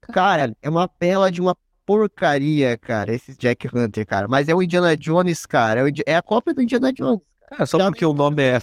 [0.00, 4.26] Cara, é uma bela de uma porcaria, cara, esse Jack Hunter, cara.
[4.26, 5.88] Mas é o Indiana Jones, cara.
[5.88, 7.20] É, é a cópia do Indiana Jones.
[7.48, 8.58] Cara, só porque o nome é.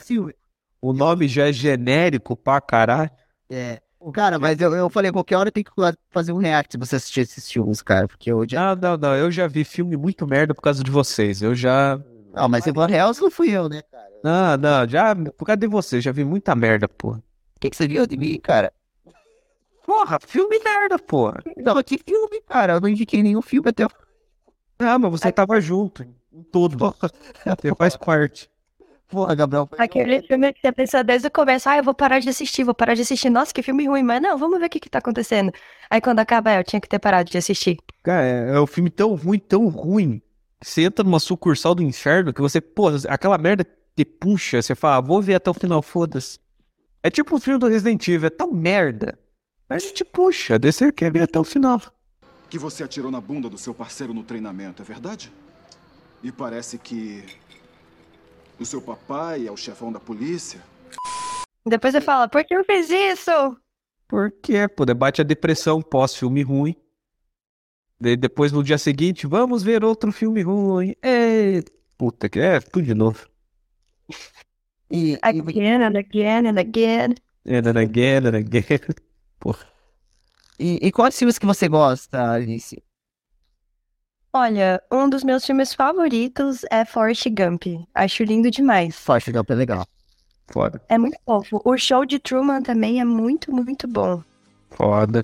[0.81, 3.09] O nome já é genérico pra caralho.
[3.49, 3.81] É.
[4.11, 5.71] Cara, mas eu, eu falei, qualquer hora tem que
[6.09, 8.75] fazer um react se você assistir esses filmes, cara, porque eu já...
[8.75, 11.97] Não, não, não, eu já vi filme muito merda por causa de vocês, eu já...
[12.33, 14.09] Não, mas em real não fui eu, né, cara?
[14.21, 17.23] Não, não, já, por causa de vocês, já vi muita merda, porra.
[17.55, 18.73] O que, que você viu de mim, cara?
[19.85, 21.41] Porra, filme merda, porra.
[21.55, 22.73] Não, que filme, cara?
[22.73, 23.85] Eu não indiquei nenhum filme até...
[24.79, 26.77] Ah, mas você tava junto em tudo.
[26.77, 28.49] Você faz parte.
[29.13, 29.69] Porra, Gabriel.
[29.77, 32.73] Aquele filme que você pensa desde o começo, ah, eu vou parar de assistir, vou
[32.73, 33.29] parar de assistir.
[33.29, 35.53] Nossa, que filme ruim, mas não, vamos ver o que, que tá acontecendo.
[35.87, 37.77] Aí quando acaba, eu tinha que ter parado de assistir.
[38.01, 40.19] Cara, é, é um filme tão ruim, tão ruim.
[40.59, 43.63] Você entra numa sucursal do inferno que você, pô, aquela merda
[43.95, 46.39] te puxa, você fala, ah, vou ver até o final, foda-se.
[47.03, 49.19] É tipo o filme do Resident Evil, é tão merda.
[49.69, 51.79] Mas te puxa, daí você quer ver até o final.
[52.49, 55.31] Que você atirou na bunda do seu parceiro no treinamento, é verdade?
[56.23, 57.23] E parece que
[58.59, 60.61] o seu papai é o chefão da polícia?
[61.65, 63.57] Depois você fala, por que eu fiz isso?
[64.07, 66.75] Porque, pô, debate a depressão pós-filme ruim.
[67.99, 70.93] De, depois no dia seguinte, vamos ver outro filme ruim.
[71.01, 71.63] É,
[71.97, 73.27] puta que é, tudo de novo.
[74.91, 77.15] E, again and again and again.
[77.45, 78.79] And again and again.
[79.39, 79.65] Porra.
[80.59, 82.81] E, e quais filmes que você gosta, Alice?
[84.35, 87.67] Olha, um dos meus filmes favoritos é Forrest Gump.
[87.93, 88.95] Acho lindo demais.
[88.95, 89.85] Forrest Gump é legal.
[90.47, 90.81] Foda.
[90.89, 91.61] É muito fofo.
[91.63, 94.23] O show de Truman também é muito, muito bom.
[94.71, 95.23] Foda.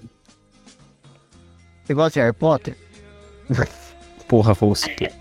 [1.84, 2.78] Você gosta de Harry Potter?
[4.30, 5.12] Porra, você.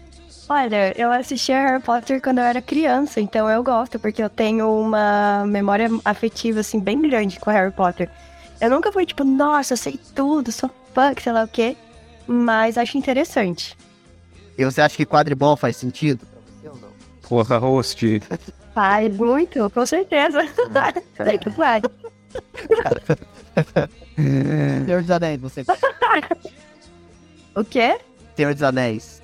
[0.50, 4.28] Olha, eu assisti a Harry Potter quando eu era criança, então eu gosto, porque eu
[4.28, 8.10] tenho uma memória afetiva, assim, bem grande com Harry Potter.
[8.60, 11.74] Eu nunca fui tipo, nossa, eu sei tudo, sou fã, sei lá o quê
[12.28, 13.76] mas acho interessante.
[14.56, 16.24] E você acha que quadribol faz sentido
[17.28, 18.22] Porra, host.
[18.74, 20.40] Faz muito, com certeza.
[21.14, 21.82] Sei que faz.
[24.86, 25.62] Senhor dos Anéis, você.
[27.54, 27.98] o quê?
[28.34, 29.22] Senhor dos Anéis.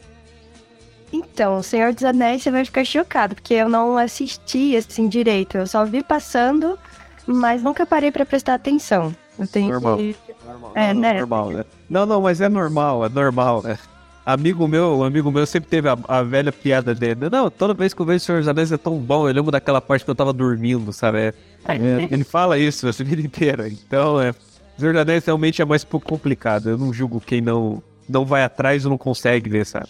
[1.11, 5.57] Então, Senhor dos Anéis você vai ficar chocado, porque eu não assisti assim direito.
[5.57, 6.78] Eu só vi passando,
[7.26, 9.16] mas nunca parei para prestar atenção.
[9.38, 9.96] Eu tenho normal.
[9.96, 10.16] Que...
[10.55, 11.14] Normal, é, né?
[11.14, 11.64] Normal, né?
[11.90, 13.76] Não, não, mas é normal, é normal, né?
[14.24, 17.28] Amigo meu, um amigo meu sempre teve a, a, velha piada dele.
[17.30, 19.50] Não, toda vez que eu vejo o Senhor dos Anéis é tão bom, eu lembro
[19.50, 21.18] daquela parte que eu tava dormindo, sabe?
[21.18, 21.34] É,
[21.66, 23.68] é, ele fala isso a vida inteira.
[23.68, 26.70] Então, é, o Senhor dos Anéis realmente é mais pouco complicado.
[26.70, 29.88] Eu não julgo quem não, não vai atrás ou não consegue ver, sabe?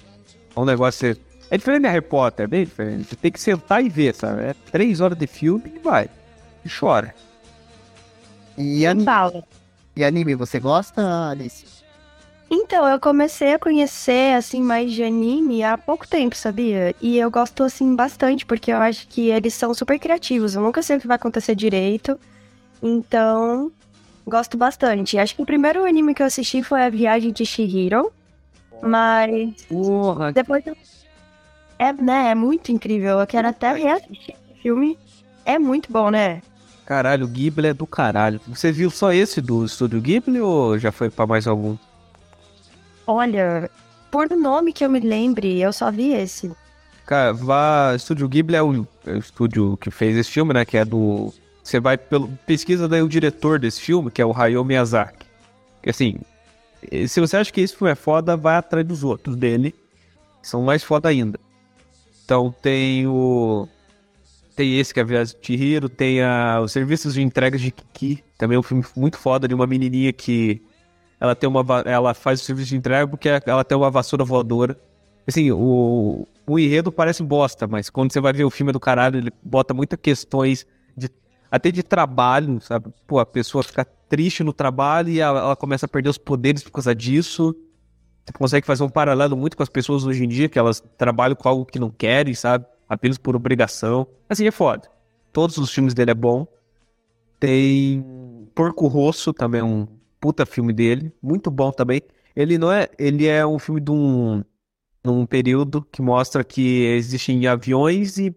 [0.57, 1.11] É um negócio.
[1.11, 1.17] É,
[1.55, 3.05] é diferente de Harry Potter, é bem diferente.
[3.05, 4.43] Você tem que sentar e ver, sabe?
[4.43, 6.09] É três horas de filme e vai.
[6.65, 7.15] E chora.
[8.57, 9.07] E anime,
[9.97, 11.65] e anime, você gosta, Alice?
[12.51, 16.95] Então, eu comecei a conhecer, assim, mais de anime há pouco tempo, sabia?
[17.01, 20.55] E eu gosto, assim, bastante, porque eu acho que eles são super criativos.
[20.55, 22.19] Eu nunca sei o que vai acontecer direito.
[22.83, 23.73] Então,
[24.27, 25.19] gosto bastante.
[25.19, 28.13] Acho que o primeiro anime que eu assisti foi A Viagem de Shihiro.
[28.83, 29.63] Mas.
[29.63, 30.33] Porra.
[30.33, 30.65] Depois.
[31.79, 32.31] É, né?
[32.31, 33.21] É muito incrível.
[33.21, 34.99] Eu quero até reassistir o filme.
[35.45, 36.43] É muito bom, né?
[36.87, 38.41] Caralho, o Ghibli é do caralho.
[38.47, 41.77] Você viu só esse do estúdio Ghibli ou já foi para mais algum?
[43.07, 43.71] Olha,
[44.11, 46.53] por nome que eu me lembre, eu só vi esse.
[47.07, 47.95] Cara, vá.
[47.95, 50.65] Estúdio Ghibli é o, é o estúdio que fez esse filme, né?
[50.65, 51.33] Que é do.
[51.63, 52.29] Você vai pelo.
[52.47, 55.27] Pesquisa daí o diretor desse filme, que é o Hayao Miyazaki.
[55.83, 56.19] Que assim.
[57.09, 59.75] Se você acha que esse filme é foda, vai atrás dos outros dele.
[60.43, 61.39] Que são mais foda ainda.
[62.25, 63.69] Então tem o.
[64.55, 67.71] Tem esse que é a Viagem de Chihiro, tem a, os serviços de entregas de
[67.73, 70.63] Kiki, também é um filme muito foda de uma menininha que
[71.19, 74.79] ela tem uma ela faz o serviço de entrega porque ela tem uma vassoura voadora.
[75.27, 79.17] Assim, o, o enredo parece bosta, mas quando você vai ver o filme do caralho,
[79.17, 81.09] ele bota muitas questões de
[81.51, 82.93] até de trabalho, sabe?
[83.07, 86.63] Pô, a pessoa fica triste no trabalho e ela, ela começa a perder os poderes
[86.63, 87.55] por causa disso.
[88.25, 91.37] Você consegue fazer um paralelo muito com as pessoas hoje em dia, que elas trabalham
[91.37, 92.67] com algo que não querem, sabe?
[92.89, 94.07] Apenas por obrigação.
[94.29, 94.91] Assim, é foda.
[95.33, 96.47] Todos os filmes dele é bom.
[97.41, 98.05] Tem
[98.55, 99.87] Porco Rosso, também é um
[100.21, 102.01] puta filme dele, muito bom também.
[102.35, 104.43] Ele não é, ele é um filme de um
[105.05, 108.35] num período que mostra que existem aviões e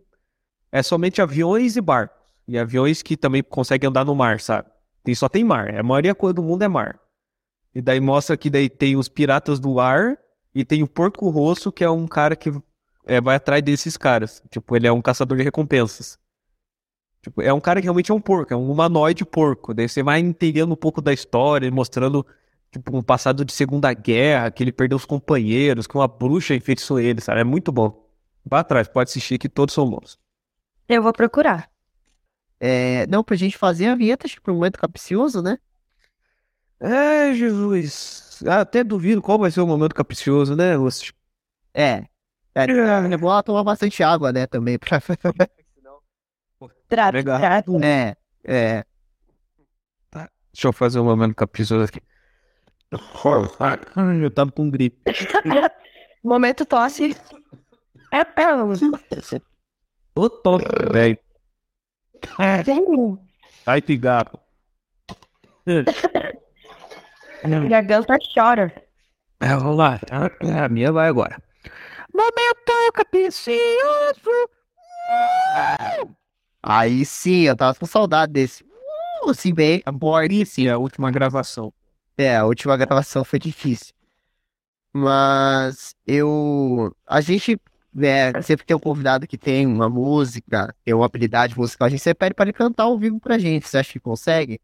[0.69, 2.17] é somente aviões e barcos.
[2.45, 4.69] E aviões que também conseguem andar no mar, sabe?
[5.03, 5.73] Tem, só tem mar.
[5.73, 6.99] A maioria do mundo é mar.
[7.73, 10.17] E daí mostra que daí tem os piratas do ar
[10.53, 12.51] e tem o Porco Rosso, que é um cara que
[13.07, 14.43] é, vai atrás desses caras.
[14.49, 16.19] Tipo, ele é um caçador de recompensas.
[17.21, 19.73] Tipo, é um cara que realmente é um porco, é um humanoide porco.
[19.73, 22.25] Daí você vai entendendo um pouco da história, mostrando
[22.71, 26.99] tipo, um passado de Segunda Guerra, que ele perdeu os companheiros, que uma bruxa enfeitiçou
[26.99, 27.41] ele, sabe?
[27.41, 28.05] É muito bom.
[28.45, 30.17] Vá atrás, pode assistir que todos são bons.
[30.87, 31.69] Eu vou procurar.
[32.59, 35.57] É, não, pra gente fazer a vinheta, acho que pro momento capcioso, né?
[36.79, 38.41] É, Jesus.
[38.47, 41.13] Ah, Até duvido qual vai ser o momento capcioso, né, Lúcio?
[41.73, 42.05] É.
[42.57, 44.79] É, é bom ela tomar bastante água, né, também.
[44.79, 44.99] Pra...
[46.89, 47.83] Trato, trato.
[47.83, 48.85] É, é.
[50.53, 52.01] Deixa eu fazer o momento capcioso aqui.
[54.21, 54.97] Eu tava com gripe.
[56.23, 57.15] Momento tosse.
[58.11, 58.53] É, é,
[60.15, 61.19] Ô, tosse, velho.
[62.65, 63.19] Vem.
[63.65, 64.39] Ai, pigapo.
[67.69, 68.73] Garganta chora.
[69.39, 69.99] É, vamos lá.
[70.63, 71.37] A minha vai agora.
[72.17, 74.49] Momento capcioso.
[76.63, 78.63] Aí sim, eu tava com saudade desse.
[79.23, 79.83] Uh, assim, bem,
[80.45, 81.71] Sim, a última gravação.
[82.17, 83.93] É, a última gravação foi difícil.
[84.91, 86.91] Mas eu.
[87.05, 87.59] A gente,
[87.93, 92.01] né, sempre tem um convidado que tem uma música, tem uma habilidade musical, a gente
[92.01, 93.67] sempre pede pra ele cantar ao vivo pra gente.
[93.67, 94.59] Você acha que consegue?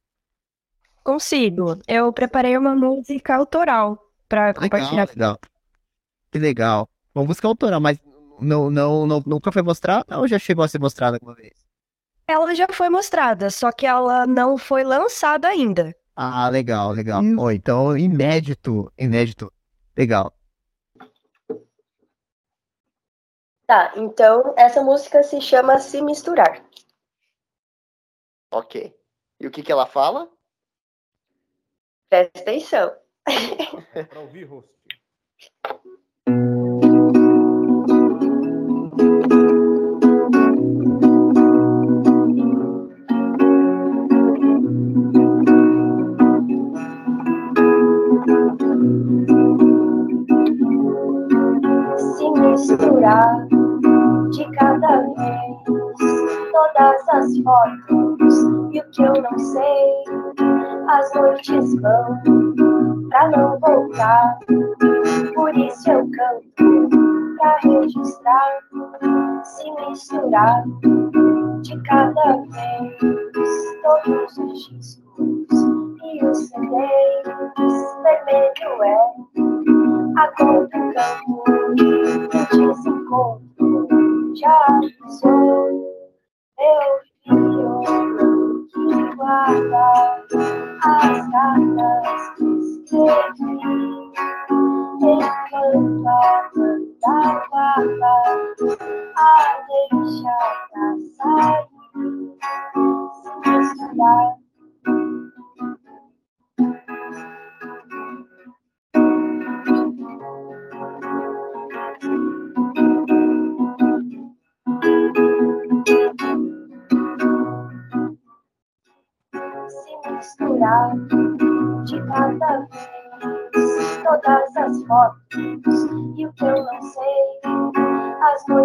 [1.03, 1.77] Consigo.
[1.87, 5.07] Eu preparei uma música autoral pra Legal, compartilhar.
[5.07, 5.39] legal.
[6.31, 6.89] Que legal.
[7.13, 7.99] Uma música autoral, mas
[8.39, 11.53] não, não, não, nunca foi mostrada ou já chegou a ser mostrada alguma vez?
[12.27, 15.95] Ela já foi mostrada, só que ela não foi lançada ainda.
[16.15, 17.21] Ah, legal, legal.
[17.21, 17.35] Hum.
[17.39, 19.51] Ó, então, inédito, inédito.
[19.95, 20.33] Legal.
[23.65, 26.63] Tá, então essa música se chama Se Misturar.
[28.51, 28.95] Ok.
[29.39, 30.29] E o que que ela fala?
[32.09, 32.95] Presta atenção.
[34.09, 34.71] Pra ouvir, rosto.
[52.53, 53.47] Misturar
[54.29, 55.63] de cada vez
[56.51, 60.03] todas as fotos e o que eu não sei.
[60.87, 62.21] As noites vão
[63.09, 64.37] pra não voltar,
[65.33, 66.87] por isso eu canto
[67.39, 68.59] pra registrar.
[69.43, 70.63] Se misturar
[71.63, 72.97] de cada vez
[73.81, 75.03] todos os discos
[76.03, 77.33] e os CDs.
[78.03, 78.97] Vermelho é
[80.17, 82.42] a cor do campo
[82.73, 84.33] do desencontro.
[84.35, 85.71] Já avisou
[86.57, 89.92] meu filho que guarda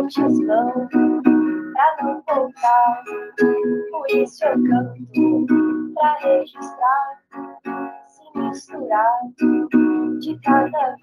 [0.09, 3.05] Noites vão pra não voltar,
[3.91, 7.09] por isso eu canto pra registrar.
[8.07, 9.21] Se misturar
[10.19, 10.97] de cada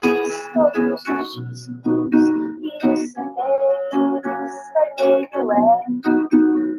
[0.00, 1.68] vez todos os discos
[2.60, 3.94] e os CDs.
[5.00, 5.64] Vermelho é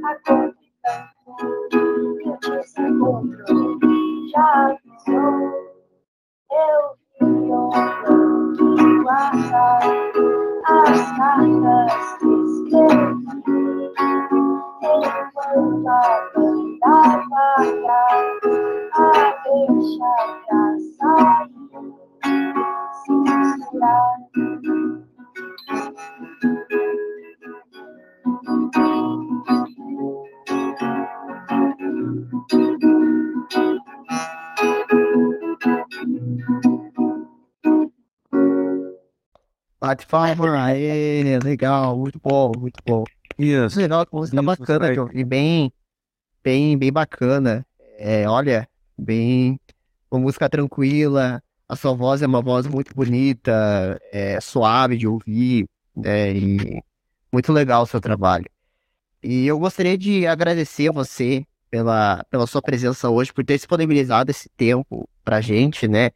[0.05, 0.55] a cor do
[0.85, 3.43] campo e o desencontro
[4.31, 5.39] já avisou.
[6.49, 6.79] Eu
[7.19, 10.14] vi ontem que guarda
[10.67, 13.93] as cartas que escrevi
[14.81, 16.95] enquanto a banda
[17.29, 18.03] vaga
[18.93, 18.99] a
[19.43, 20.11] deixa
[20.47, 20.63] pra
[20.97, 21.49] sair
[23.03, 25.04] se misturar.
[40.09, 43.03] Palma, aê, legal, muito bom, muito bom.
[43.37, 43.77] Isso.
[43.79, 44.95] Legal, que música Isso, bacana, aí.
[44.95, 45.71] John, e bem,
[46.43, 47.65] bem, bem bacana.
[47.97, 48.67] É, olha,
[48.97, 49.59] bem,
[50.09, 55.67] uma música tranquila, a sua voz é uma voz muito bonita, é suave de ouvir,
[55.95, 56.81] né, e
[57.31, 58.45] muito legal o seu trabalho.
[59.21, 64.31] E eu gostaria de agradecer a você pela, pela sua presença hoje, por ter disponibilizado
[64.31, 66.11] esse tempo pra gente, né?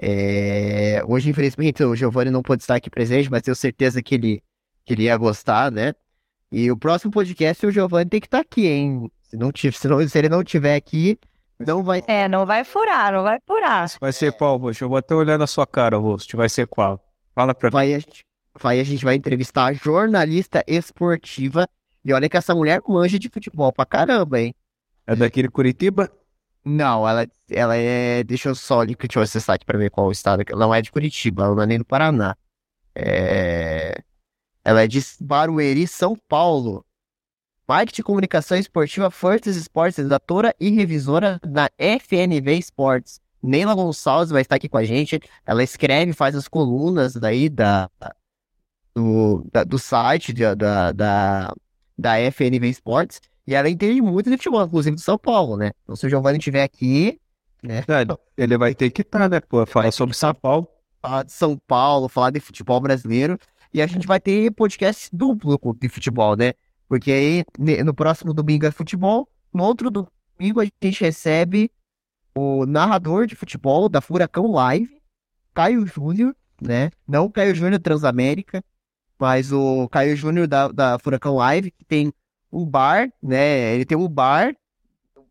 [0.00, 4.42] É, hoje, infelizmente, o Giovanni não pôde estar aqui presente, mas tenho certeza que ele,
[4.84, 5.94] que ele ia gostar, né?
[6.50, 9.10] E o próximo podcast o Giovanni tem que estar aqui, hein?
[9.22, 11.18] Se, não, se, não- se ele não estiver aqui,
[11.58, 12.02] não vai.
[12.06, 13.90] É, não vai furar, não vai furar.
[14.00, 14.82] Vai ser qual, rosto?
[14.84, 16.36] Eu vou até olhar na sua cara, rosto.
[16.36, 17.00] Vai ser qual?
[17.34, 17.72] Fala pra mim.
[17.72, 18.24] Vai, a gente,
[18.60, 21.66] vai, a gente vai entrevistar a jornalista esportiva
[22.04, 24.54] E olha que essa mulher manja de futebol pra caramba, hein?
[25.06, 26.10] É daquele Curitiba?
[26.64, 28.22] Não, ela, ela é.
[28.22, 30.42] Deixa eu só deixa eu esse site pra ver qual o estado.
[30.46, 32.36] Ela não é de Curitiba, ela não é nem do Paraná.
[32.94, 34.02] É...
[34.64, 36.84] Ela é de Barueri, São Paulo.
[37.66, 43.20] Marketing, comunicação esportiva, Fortes Esportes, redatora e revisora da FNV Esportes.
[43.42, 45.20] Neila Gonçalves vai estar aqui com a gente.
[45.44, 47.90] Ela escreve, faz as colunas daí da,
[48.94, 51.54] do, da, do site da, da, da,
[51.98, 53.20] da FNV Esportes.
[53.46, 55.72] E ela entende muito de futebol, inclusive de São Paulo, né?
[55.82, 57.20] Então, se o Giovanni estiver aqui,
[57.62, 57.78] né?
[57.88, 59.40] É, ele vai ter que estar, tá, né?
[59.40, 60.68] Pô, falar sobre São Paulo.
[61.00, 63.38] Falar de São Paulo, falar de futebol brasileiro.
[63.72, 66.52] E a gente vai ter podcast duplo de futebol, né?
[66.88, 67.44] Porque aí
[67.82, 71.70] no próximo domingo é futebol, no outro domingo a gente recebe
[72.34, 75.00] o narrador de futebol da Furacão Live,
[75.54, 76.90] Caio Júnior, né?
[77.08, 78.62] Não o Caio Júnior Transamérica,
[79.18, 82.12] mas o Caio Júnior da, da Furacão Live, que tem
[82.52, 83.74] um bar, né?
[83.74, 84.54] Ele tem um bar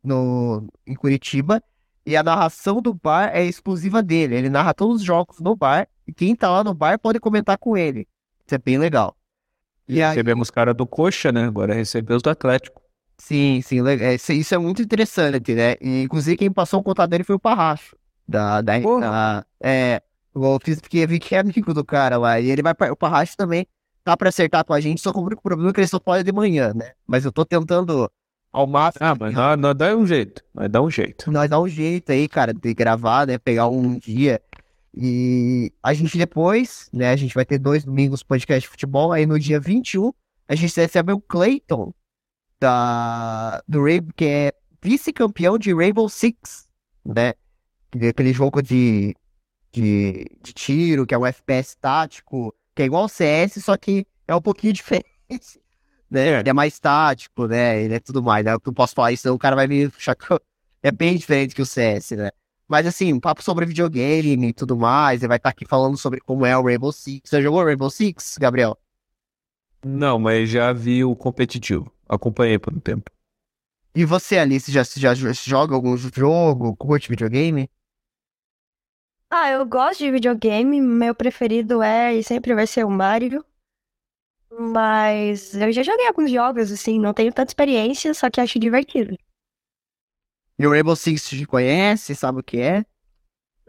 [0.04, 1.64] no, em Curitiba
[2.06, 4.36] e a narração do bar é exclusiva dele.
[4.36, 7.58] Ele narra todos os jogos no bar e quem tá lá no bar pode comentar
[7.58, 8.08] com ele.
[8.46, 9.16] Isso é bem legal.
[9.88, 10.10] E aí...
[10.10, 11.46] Recebemos cara do Coxa, né?
[11.46, 12.82] Agora recebemos do Atlético.
[13.18, 15.76] Sim, sim, é, isso é muito interessante, né?
[15.80, 17.96] E, inclusive quem passou o contato dele foi o Parracho.
[18.28, 20.02] Da, da, da é,
[20.34, 22.40] eu fiz porque vi que é amigo do cara lá.
[22.40, 23.68] E ele vai, o Parracho também
[24.04, 26.00] tá pra acertar com a gente, só que o único problema é que ele só
[26.00, 26.92] pode de manhã, né?
[27.06, 28.10] Mas eu tô tentando
[28.52, 29.06] ao máximo.
[29.06, 30.44] Ah, mas nós, nós dá um jeito.
[30.54, 31.32] Nós dá um jeito.
[31.32, 33.38] Nós dá um jeito aí, cara, de gravar, né?
[33.38, 34.42] Pegar um dia.
[34.94, 37.12] E a gente depois, né?
[37.12, 39.12] A gente vai ter dois domingos podcast de futebol.
[39.14, 40.12] Aí no dia 21,
[40.48, 41.94] a gente recebe o Clayton,
[42.62, 46.68] da, do Rainbow, que é vice-campeão de Rainbow Six,
[47.04, 47.34] né?
[48.10, 49.16] Aquele jogo de,
[49.72, 54.08] de, de tiro, que é um FPS tático, que é igual ao CS, só que
[54.28, 55.62] é um pouquinho diferente.
[56.10, 56.40] Né?
[56.40, 57.84] Ele é mais tático, né?
[57.84, 58.44] Ele é tudo mais.
[58.44, 58.54] Né?
[58.54, 60.08] Eu não posso falar isso, senão o cara vai me que
[60.84, 62.32] é bem diferente que o CS, né?
[62.68, 65.22] Mas assim, um papo sobre videogame e tudo mais.
[65.22, 67.30] Ele vai estar aqui falando sobre como é o Rainbow Six.
[67.30, 68.78] Você jogou Rainbow Six, Gabriel?
[69.86, 71.92] Não, mas já vi o competitivo.
[72.08, 73.12] Acompanhei por um tempo.
[73.94, 76.76] E você, Alice, já, já joga algum jogo?
[76.78, 77.70] Curte videogame?
[79.34, 80.82] Ah, eu gosto de videogame.
[80.82, 83.44] Meu preferido é e sempre vai ser o Mario.
[84.52, 89.18] Mas eu já joguei alguns jogos, assim, não tenho tanta experiência, só que acho divertido.
[90.60, 92.14] E o Rainbow Six te conhece?
[92.14, 92.86] Sabe o que é?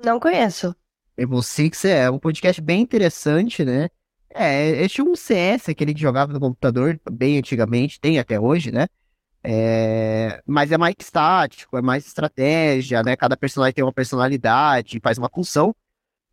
[0.05, 0.75] Não conheço.
[1.17, 3.89] Rainbow Six é um podcast bem interessante, né?
[4.31, 8.73] É, é tipo um CS, aquele que jogava no computador bem antigamente, tem até hoje,
[8.73, 8.89] né?
[9.45, 10.43] É...
[10.47, 13.17] Mas é mais estático, é mais estratégia, né?
[13.17, 15.75] Cada personagem tem uma personalidade, faz uma função.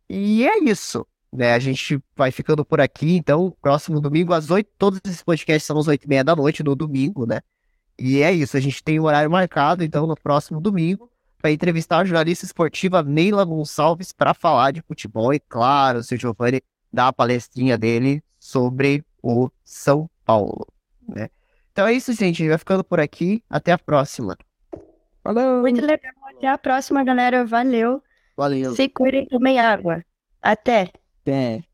[0.08, 1.54] E é isso, né?
[1.54, 5.78] A gente vai ficando por aqui, então, próximo domingo, às oito, todos esses podcasts são
[5.78, 7.40] às oito e meia da noite, no domingo, né?
[7.98, 11.98] E é isso, a gente tem o horário marcado, então, no próximo domingo, para entrevistar
[11.98, 15.32] a jornalista esportiva Neila Gonçalves para falar de futebol.
[15.32, 20.66] E claro, o seu Giovanni dá a palestrinha dele sobre o São Paulo,
[21.08, 21.28] né?
[21.80, 22.22] Então é isso, gente.
[22.22, 23.42] A gente vai ficando por aqui.
[23.48, 24.36] Até a próxima.
[25.24, 25.62] Falou!
[25.62, 26.12] Muito legal.
[26.36, 27.42] Até a próxima, galera.
[27.46, 28.02] Valeu.
[28.36, 28.74] Valeu.
[28.74, 30.04] Se cuidem, tomem água.
[30.42, 30.90] Até.
[31.22, 31.64] Até.